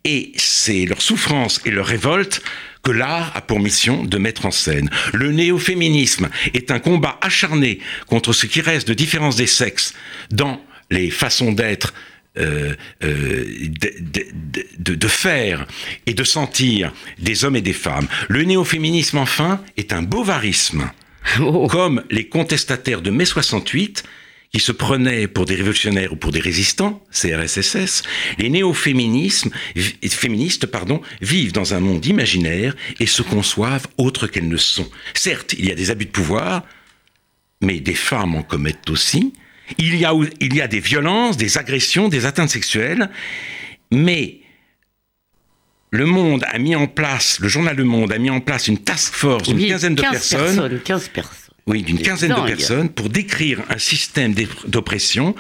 et 0.04 0.32
c'est 0.36 0.86
leur 0.86 1.02
souffrance 1.02 1.62
et 1.66 1.72
leur 1.72 1.86
révolte 1.86 2.42
que 2.84 2.92
l'art 2.92 3.32
a 3.36 3.42
pour 3.42 3.60
mission 3.60 4.04
de 4.04 4.18
mettre 4.18 4.46
en 4.46 4.52
scène. 4.52 4.90
Le 5.14 5.32
néo-féminisme 5.32 6.30
est 6.54 6.72
un 6.72 6.80
combat 6.80 7.20
acharné 7.22 7.80
contre 8.08 8.34
ce 8.34 8.46
qui 8.46 8.62
reste 8.62 8.88
de 8.88 8.94
différence 8.94 9.36
des 9.36 9.48
sexes 9.48 9.94
dans 10.32 10.62
les 10.90 11.10
façons 11.10 11.52
d'être 11.52 11.94
euh, 12.38 12.76
euh, 13.04 13.46
de, 14.78 14.96
de, 14.96 15.08
faire 15.08 15.66
et 16.06 16.14
de 16.14 16.24
sentir 16.24 16.94
des 17.18 17.44
hommes 17.44 17.56
et 17.56 17.62
des 17.62 17.74
femmes. 17.74 18.08
Le 18.30 18.44
néo-féminisme, 18.44 19.18
enfin, 19.18 19.62
est 19.78 19.92
un 19.92 20.04
bovarisme. 20.04 20.90
Oh. 21.42 21.68
Comme 21.68 22.04
les 22.10 22.30
contestataires 22.30 23.02
de 23.02 23.10
mai 23.12 23.26
68 23.26 24.04
qui 24.52 24.60
se 24.60 24.72
prenaient 24.72 25.28
pour 25.28 25.46
des 25.46 25.56
révolutionnaires 25.56 26.14
ou 26.14 26.16
pour 26.16 26.32
des 26.32 26.40
résistants, 26.40 27.04
CRSSS, 27.12 28.04
les 28.40 28.50
néo-féminismes, 28.50 29.52
féministes, 30.10 30.66
pardon, 30.66 31.02
vivent 31.22 31.52
dans 31.52 31.74
un 31.74 31.80
monde 31.80 32.06
imaginaire 32.06 32.76
et 33.00 33.06
se 33.06 33.22
conçoivent 33.22 33.88
autres 33.98 34.28
qu'elles 34.28 34.48
ne 34.48 34.58
sont. 34.58 34.90
Certes, 35.14 35.54
il 35.58 35.66
y 35.66 35.72
a 35.72 35.76
des 35.76 35.92
abus 35.92 36.06
de 36.06 36.12
pouvoir, 36.12 36.64
mais 37.62 37.80
des 37.80 37.94
femmes 37.94 38.36
en 38.36 38.42
commettent 38.42 38.90
aussi. 38.90 39.34
Il 39.78 39.96
y 39.96 40.06
a, 40.06 40.14
il 40.40 40.56
y 40.56 40.62
a 40.62 40.68
des 40.68 40.80
violences, 40.80 41.38
des 41.38 41.60
agressions, 41.60 42.08
des 42.08 42.26
atteintes 42.26 42.50
sexuelles, 42.50 43.12
mais 43.92 44.40
le 45.92 46.06
Monde 46.06 46.44
a 46.52 46.58
mis 46.58 46.76
en 46.76 46.88
place, 46.88 47.40
le 47.40 47.48
journal 47.48 47.76
Le 47.76 47.84
Monde 47.84 48.12
a 48.12 48.18
mis 48.18 48.32
en 48.32 48.40
place 48.40 48.68
une 48.68 48.80
task 48.80 49.14
force, 49.14 49.48
une 49.48 49.64
quinzaine 49.68 49.96
de 49.96 50.02
personnes, 50.02 50.56
personnes 50.56 50.80
15 50.80 51.10
personnes 51.10 51.49
oui, 51.70 51.84
d'une 51.84 52.00
quinzaine 52.00 52.34
de 52.34 52.42
personnes 52.42 52.90
pour 52.90 53.10
décrire 53.10 53.62
un 53.70 53.78
système 53.78 54.34
d'oppression, 54.66 55.36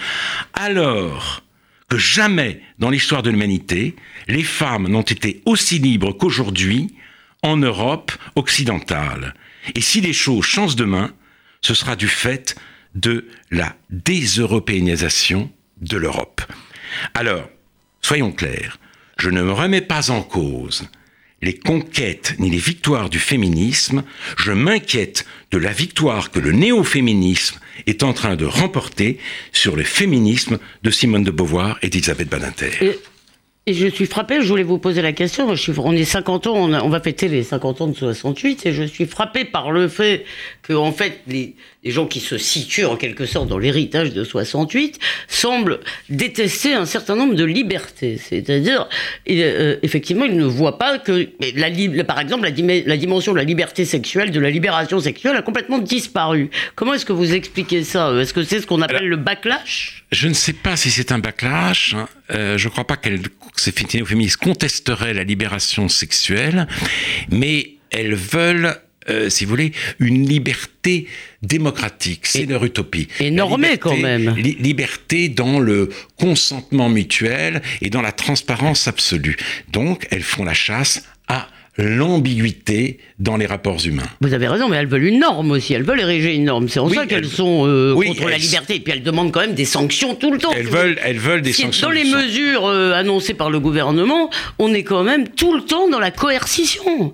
alors 0.54 1.42
que 1.89 1.98
jamais 1.98 2.62
dans 2.78 2.92
l'histoire 2.92 3.24
de 3.24 3.32
l'humanité, 3.32 3.96
les 4.28 4.44
femmes 4.44 4.88
n'ont 4.88 5.02
été 5.02 5.42
aussi 5.46 5.80
libres 5.80 6.13
qu'aujourd'hui 6.13 6.94
en 7.42 7.58
Europe 7.58 8.12
occidentale. 8.36 9.34
Et 9.74 9.82
si 9.82 10.02
les 10.02 10.13
choses 10.13 10.46
changent 10.46 10.76
demain, 10.76 11.12
ce 11.62 11.74
sera 11.74 11.96
du 11.96 12.08
fait 12.08 12.56
de 12.94 13.28
la 13.50 13.76
déseuropéanisation 13.89 15.52
de 15.82 15.98
l'Europe. 15.98 16.42
Alors, 17.15 17.50
soyons 18.02 18.32
clairs, 18.32 18.78
je 19.18 19.30
ne 19.30 19.42
me 19.42 19.52
remets 19.52 19.82
pas 19.82 20.12
en 20.12 20.22
cause 20.22 20.88
les 21.41 21.54
conquêtes 21.54 22.36
ni 22.39 22.49
les 22.49 22.58
victoires 22.58 23.10
du 23.10 23.19
féminisme, 23.19 24.04
je 24.38 24.52
m'inquiète 24.52 25.25
de 25.52 25.58
la 25.58 25.71
victoire 25.71 26.32
que 26.32 26.39
le 26.39 26.52
néo-féminisme 26.52 27.60
est 27.88 28.04
en 28.04 28.13
train 28.13 28.36
de 28.36 28.45
remporter 28.45 29.17
sur 29.52 29.75
le 29.75 29.84
féminisme 29.84 30.60
de 30.84 30.91
Simone 30.91 31.23
de 31.23 31.32
Beauvoir 31.32 31.78
et 31.82 31.89
d'Elisabeth 31.89 32.30
Badinter. 32.30 32.97
Et 33.65 33.73
je 33.73 33.86
suis 33.86 34.08
frappé, 34.08 34.41
je 34.41 34.47
voulais 34.47 34.63
vous 34.63 34.80
poser 34.80 35.04
la 35.04 35.13
question, 35.13 35.54
on 35.78 35.91
est 35.95 36.04
50 36.04 36.47
ans, 36.47 36.56
on, 36.56 36.89
va 36.89 36.99
fêter 37.02 37.28
les 37.28 37.43
50 37.43 37.82
ans 37.82 37.88
de 37.88 37.93
68, 37.93 38.65
et 38.65 38.73
je 38.73 38.82
suis 38.82 39.06
frappé 39.06 39.45
par 39.45 39.71
le 39.71 39.88
fait 39.88 40.25
que, 40.63 40.73
en 40.73 40.91
fait, 40.91 41.21
les, 41.28 41.56
gens 41.86 42.08
qui 42.08 42.20
se 42.20 42.38
situent 42.38 42.86
en 42.86 42.98
quelque 42.98 43.26
sorte 43.26 43.48
dans 43.48 43.58
l'héritage 43.58 44.13
de 44.13 44.24
68 44.24 45.00
semblent 45.28 45.80
détester 46.10 46.74
un 46.74 46.86
certain 46.86 47.15
nombre 47.15 47.36
de 47.36 47.46
libertés. 47.46 48.18
C'est-à-dire, 48.18 48.89
euh, 49.30 49.78
effectivement, 49.82 50.26
ils 50.26 50.36
ne 50.36 50.44
voient 50.44 50.78
pas 50.78 51.00
que, 51.00 51.30
la, 51.56 52.04
par 52.04 52.20
exemple, 52.20 52.44
la, 52.44 52.80
la, 52.86 52.98
dimension 52.98 53.32
de 53.32 53.38
la 53.38 53.46
liberté 53.46 53.86
sexuelle, 53.86 54.32
de 54.32 54.39
la 54.39 54.50
libération 54.50 55.00
sexuelle 55.00 55.38
a 55.38 55.42
complètement 55.42 55.78
disparu. 55.80 56.50
Comment 56.76 56.96
est-ce 56.96 57.06
que 57.06 57.13
vous 57.13 57.34
expliquez 57.34 57.84
ça? 57.84 58.13
Est-ce 58.20 58.34
que 58.34 58.44
c'est 58.44 58.60
ce 58.60 58.68
qu'on 58.68 58.82
appelle 58.82 59.08
le 59.08 59.18
backlash? 59.18 60.04
Je 60.12 60.28
ne 60.28 60.34
sais 60.34 60.54
pas 60.54 60.76
si 60.76 60.92
c'est 60.92 61.13
un 61.13 61.20
backlash. 61.20 61.94
Hein. 61.94 62.10
Euh, 62.32 62.58
je 62.58 62.68
ne 62.68 62.72
crois 62.72 62.86
pas 62.86 62.98
qu'elle 62.98 63.22
ces 63.56 63.72
féministes 63.72 64.38
contesteraient 64.38 65.13
la 65.13 65.24
libération 65.24 65.89
sexuelle, 65.89 66.68
mais 67.30 67.76
elles 67.92 68.15
veulent 68.15 68.76
euh, 69.10 69.30
si 69.30 69.45
vous 69.45 69.50
voulez, 69.50 69.72
une 70.00 70.28
liberté 70.28 71.08
démocratique. 71.41 72.26
C'est 72.26 72.45
leur 72.45 72.63
utopie. 72.63 73.08
Et 73.19 73.32
normée 73.32 73.78
quand 73.78 73.98
même. 73.98 74.36
liberté 74.36 75.30
dans 75.30 75.60
le 75.60 75.89
consentement 76.17 76.89
mutuel 76.89 77.62
et 77.82 77.89
dans 77.89 78.02
la 78.02 78.12
transparence 78.12 78.88
absolue. 78.88 79.38
Donc, 79.72 80.08
elles 80.12 80.24
font 80.24 80.43
la 80.43 80.54
chasse 80.54 81.04
à 81.28 81.48
l'ambiguïté 81.80 83.00
dans 83.19 83.38
les 83.38 83.45
rapports 83.45 83.86
humains. 83.86 84.10
Vous 84.19 84.34
avez 84.34 84.48
raison, 84.48 84.67
mais 84.67 84.78
elles 84.78 84.88
veulent 84.88 85.06
une 85.06 85.19
norme 85.19 85.52
aussi, 85.52 85.74
elles 85.74 85.84
veulent 85.84 86.02
ériger 86.02 86.36
une 86.36 86.43
norme. 86.43 86.67
C'est 86.67 86.80
en 86.80 86.89
ça 86.89 87.06
qu'elles 87.06 87.28
sont 87.28 87.65
euh, 87.65 87.93
contre 87.93 88.28
la 88.28 88.38
liberté. 88.38 88.76
Et 88.76 88.80
puis 88.82 88.91
elles 88.91 89.04
demandent 89.04 89.32
quand 89.32 89.39
même 89.39 89.54
des 89.54 89.65
sanctions 89.65 90.15
tout 90.15 90.32
le 90.32 90.39
temps. 90.39 90.52
Elles 90.52 90.67
veulent, 90.67 91.00
elles 91.04 91.19
veulent 91.19 91.41
des 91.41 91.54
sanctions. 91.54 91.88
Dans 91.88 91.93
les 91.93 92.04
mesures 92.04 92.65
euh, 92.65 92.91
annoncées 92.91 93.34
par 93.34 93.50
le 93.50 93.60
gouvernement, 93.60 94.30
on 94.60 94.74
est 94.74 94.84
quand 94.84 95.04
même 95.04 95.30
tout 95.30 95.56
le 95.56 95.62
temps 95.62 95.89
dans 95.89 96.00
la 96.00 96.12
coercition. 96.12 97.13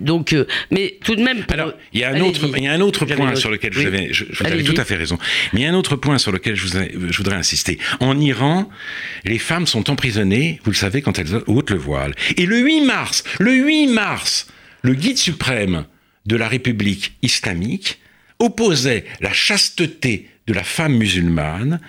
Donc, 0.00 0.34
mais 0.70 0.98
tout 1.04 1.16
de 1.16 1.22
même. 1.22 1.44
Alors, 1.48 1.72
il 1.92 2.00
y 2.00 2.04
a 2.04 2.10
un 2.10 2.20
autre, 2.20 2.48
il 2.56 2.64
y 2.64 2.68
a 2.68 2.72
un 2.72 2.80
autre 2.80 3.04
point 3.04 3.34
sur 3.34 3.50
lequel 3.50 3.72
je, 3.72 3.88
vais, 3.88 4.12
je, 4.12 4.24
vous 4.24 4.46
avez 4.46 4.64
tout 4.64 4.80
à 4.80 4.84
fait 4.84 4.96
raison. 4.96 5.18
Mais 5.52 5.60
il 5.60 5.62
y 5.64 5.66
a 5.66 5.70
un 5.70 5.74
autre 5.74 5.96
point 5.96 6.18
sur 6.18 6.32
lequel 6.32 6.56
je, 6.56 6.66
je 6.66 7.16
voudrais 7.16 7.36
insister. 7.36 7.78
En 8.00 8.18
Iran, 8.18 8.68
les 9.24 9.38
femmes 9.38 9.66
sont 9.66 9.90
emprisonnées, 9.90 10.60
vous 10.64 10.70
le 10.70 10.76
savez, 10.76 11.02
quand 11.02 11.18
elles 11.18 11.42
ôtent 11.46 11.70
le 11.70 11.78
voile. 11.78 12.14
Et 12.36 12.46
le 12.46 12.58
8 12.58 12.80
mars, 12.82 13.24
le 13.38 13.52
8 13.52 13.88
mars, 13.88 14.48
le 14.82 14.94
guide 14.94 15.18
suprême 15.18 15.84
de 16.26 16.36
la 16.36 16.48
République 16.48 17.14
islamique 17.22 17.98
opposait 18.38 19.04
la 19.20 19.32
chasteté 19.32 20.28
de 20.46 20.54
la 20.54 20.64
femme 20.64 20.96
musulmane 20.96 21.80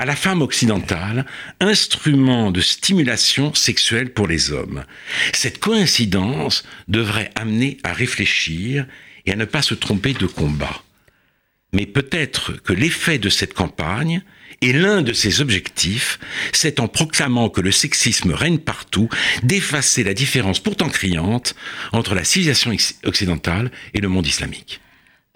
à 0.00 0.06
la 0.06 0.16
femme 0.16 0.40
occidentale, 0.40 1.26
instrument 1.60 2.50
de 2.50 2.62
stimulation 2.62 3.52
sexuelle 3.52 4.14
pour 4.14 4.26
les 4.26 4.50
hommes. 4.50 4.84
Cette 5.34 5.60
coïncidence 5.60 6.64
devrait 6.88 7.30
amener 7.34 7.76
à 7.84 7.92
réfléchir 7.92 8.86
et 9.26 9.32
à 9.32 9.36
ne 9.36 9.44
pas 9.44 9.60
se 9.60 9.74
tromper 9.74 10.14
de 10.14 10.24
combat. 10.24 10.82
Mais 11.74 11.84
peut-être 11.84 12.52
que 12.62 12.72
l'effet 12.72 13.18
de 13.18 13.28
cette 13.28 13.52
campagne 13.52 14.22
et 14.62 14.72
l'un 14.72 15.02
de 15.02 15.12
ses 15.12 15.42
objectifs, 15.42 16.18
c'est 16.54 16.80
en 16.80 16.88
proclamant 16.88 17.50
que 17.50 17.60
le 17.60 17.70
sexisme 17.70 18.32
règne 18.32 18.58
partout, 18.58 19.10
d'effacer 19.42 20.02
la 20.02 20.14
différence 20.14 20.60
pourtant 20.60 20.88
criante 20.88 21.54
entre 21.92 22.14
la 22.14 22.24
civilisation 22.24 22.74
occidentale 23.04 23.70
et 23.92 24.00
le 24.00 24.08
monde 24.08 24.26
islamique. 24.26 24.80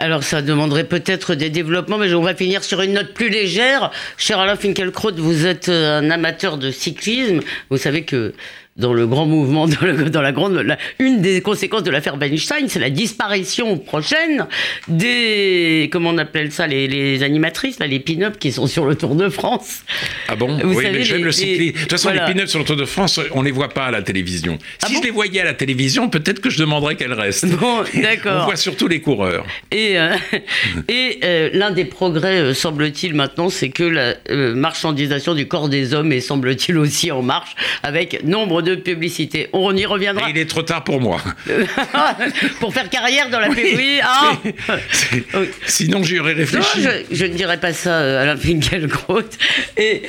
Alors 0.05 0.23
ça 0.23 0.43
demanderait 0.43 0.85
peut-être 0.85 1.35
des 1.35 1.49
développements, 1.49 1.97
mais 1.97 2.13
on 2.13 2.21
va 2.21 2.35
finir 2.35 2.63
sur 2.63 2.83
une 2.83 2.93
note 2.93 3.15
plus 3.15 3.31
légère. 3.31 3.91
Cher 4.19 4.39
Alain 4.39 4.55
Finkielkraut, 4.55 5.15
vous 5.17 5.47
êtes 5.47 5.71
un 5.71 6.11
amateur 6.11 6.59
de 6.59 6.71
cyclisme. 6.71 7.41
Vous 7.71 7.79
savez 7.79 8.05
que 8.05 8.35
dans 8.77 8.93
le 8.93 9.07
grand 9.07 9.27
mouvement, 9.27 9.69
dans, 10.13 10.23
la 10.23 10.33
grande, 10.33 10.77
une 10.99 11.21
des 11.21 11.41
conséquences 11.41 11.85
de 11.85 11.91
l'affaire 11.91 12.17
Weinstein, 12.21 12.69
c'est 12.69 12.81
la 12.81 12.91
disparition 12.91 13.79
prochaine 13.79 14.47
des, 14.89 15.89
comment 15.93 16.11
on 16.11 16.19
appelle 16.19 16.51
ça, 16.51 16.67
les, 16.67 17.23
animatrices, 17.23 17.79
là, 17.79 17.87
les 17.87 18.01
pin-up 18.01 18.39
qui 18.39 18.51
sont 18.51 18.67
sur 18.67 18.85
le 18.85 18.97
Tour 18.97 19.15
de 19.15 19.29
France. 19.29 19.85
Ah 20.29 20.35
bon 20.35 20.59
Oui, 20.65 20.87
mais 20.93 21.05
j'aime 21.05 21.25
le 21.25 21.31
cyclisme. 21.33 21.75
De 21.75 21.81
toute 21.83 21.91
façon, 21.93 22.11
les 22.11 22.19
pin-up 22.19 22.49
sur 22.49 22.59
le 22.59 22.65
Tour 22.65 22.77
de 22.77 22.85
France, 22.85 23.21
on 23.33 23.43
les 23.43 23.53
voit 23.53 23.69
pas 23.69 23.87
à 23.87 23.91
la 23.93 24.03
télévision. 24.03 24.59
Ah 24.83 24.89
si 24.89 24.97
je 24.97 25.03
les 25.03 25.11
voyais 25.11 25.41
à 25.41 25.45
la 25.45 25.55
télévision, 25.55 26.09
peut-être 26.09 26.41
que 26.41 26.51
je 26.51 26.59
demanderais 26.59 26.97
qu'elles 26.97 27.13
restent. 27.13 27.47
Bon, 27.47 27.85
d'accord. 27.95 28.43
on 28.43 28.45
voit 28.47 28.57
surtout 28.57 28.89
les 28.89 29.01
coureurs. 29.01 29.47
Et, 29.71 29.99
euh, 29.99 30.15
et 30.89 31.21
euh, 31.23 31.51
l'un 31.53 31.71
des 31.71 31.85
progrès, 31.85 32.41
euh, 32.41 32.55
semble-t-il, 32.55 33.15
maintenant, 33.15 33.51
c'est 33.51 33.69
que 33.69 33.85
la 33.85 34.15
marchandisation 34.55 35.35
du 35.35 35.47
corps 35.47 35.69
des 35.69 35.95
hommes 35.95 36.13
est, 36.13 36.21
semble-t-il, 36.21 36.77
aussi 36.79 37.13
en 37.13 37.23
marche, 37.23 37.55
avec 37.83 38.25
nombre 38.25 38.64
de 38.65 38.75
publicité. 38.75 39.49
On 39.53 39.77
y 39.77 39.87
reviendra. 39.87 40.29
il 40.31 40.39
est 40.39 40.49
trop 40.49 40.63
tard 40.63 40.85
pour 40.85 41.01
moi. 41.01 41.21
pour 42.61 42.73
faire 42.73 42.91
carrière 42.91 43.31
dans 43.31 43.41
la 43.41 43.49
publicité. 43.49 44.01
Ah 44.03 44.33
Sinon, 45.67 46.03
j'y 46.03 46.19
aurais 46.19 46.33
réfléchi. 46.33 46.85
je, 47.11 47.25
ne 47.25 47.33
dirais 47.33 47.59
pas 47.59 47.73
ça 47.73 47.97
à 47.99 48.23
Alain 48.23 48.37
Finkielkraut. 48.37 49.21
Et, 49.77 50.03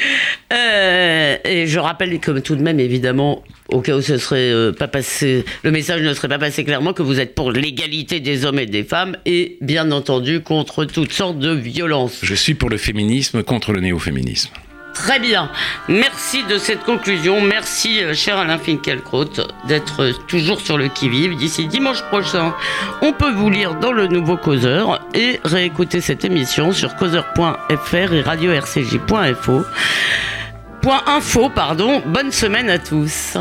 euh, 0.53 1.37
et 1.43 1.67
je 1.67 1.79
rappelle 1.79 2.19
que 2.19 2.39
tout 2.39 2.55
de 2.55 2.61
même, 2.61 2.79
évidemment, 2.79 3.43
au 3.69 3.81
cas 3.81 3.95
où 3.95 4.01
ce 4.01 4.17
serait 4.17 4.51
euh, 4.51 4.71
pas 4.71 4.87
passé, 4.87 5.45
le 5.63 5.71
message 5.71 6.01
ne 6.01 6.13
serait 6.13 6.27
pas 6.27 6.39
passé 6.39 6.63
clairement, 6.63 6.93
que 6.93 7.01
vous 7.01 7.19
êtes 7.19 7.35
pour 7.35 7.51
l'égalité 7.51 8.19
des 8.19 8.45
hommes 8.45 8.59
et 8.59 8.65
des 8.65 8.83
femmes 8.83 9.17
et 9.25 9.57
bien 9.61 9.91
entendu 9.91 10.41
contre 10.41 10.85
toutes 10.85 11.11
sortes 11.11 11.39
de 11.39 11.51
violences. 11.51 12.19
Je 12.21 12.35
suis 12.35 12.53
pour 12.53 12.69
le 12.69 12.77
féminisme 12.77 13.43
contre 13.43 13.71
le 13.73 13.81
néo-féminisme. 13.81 14.51
Très 14.95 15.19
bien. 15.19 15.49
Merci 15.89 16.43
de 16.45 16.57
cette 16.57 16.83
conclusion. 16.83 17.41
Merci, 17.41 18.01
euh, 18.01 18.13
cher 18.13 18.39
Alain 18.39 18.57
Finkielkraut, 18.57 19.25
d'être 19.67 20.11
toujours 20.25 20.61
sur 20.61 20.77
le 20.77 20.87
qui-vive. 20.87 21.35
D'ici 21.35 21.67
dimanche 21.67 22.01
prochain, 22.03 22.55
on 23.01 23.11
peut 23.11 23.31
vous 23.31 23.49
lire 23.49 23.75
dans 23.75 23.91
le 23.91 24.07
nouveau 24.07 24.37
Causeur 24.37 25.05
et 25.13 25.41
réécouter 25.43 25.99
cette 26.01 26.23
émission 26.23 26.71
sur 26.71 26.95
causeur.fr 26.95 28.13
et 28.13 28.21
radio-rcj.info. 28.21 29.65
Bonne 32.05 32.31
semaine 32.31 32.69
à 32.69 32.79
tous. 32.79 33.37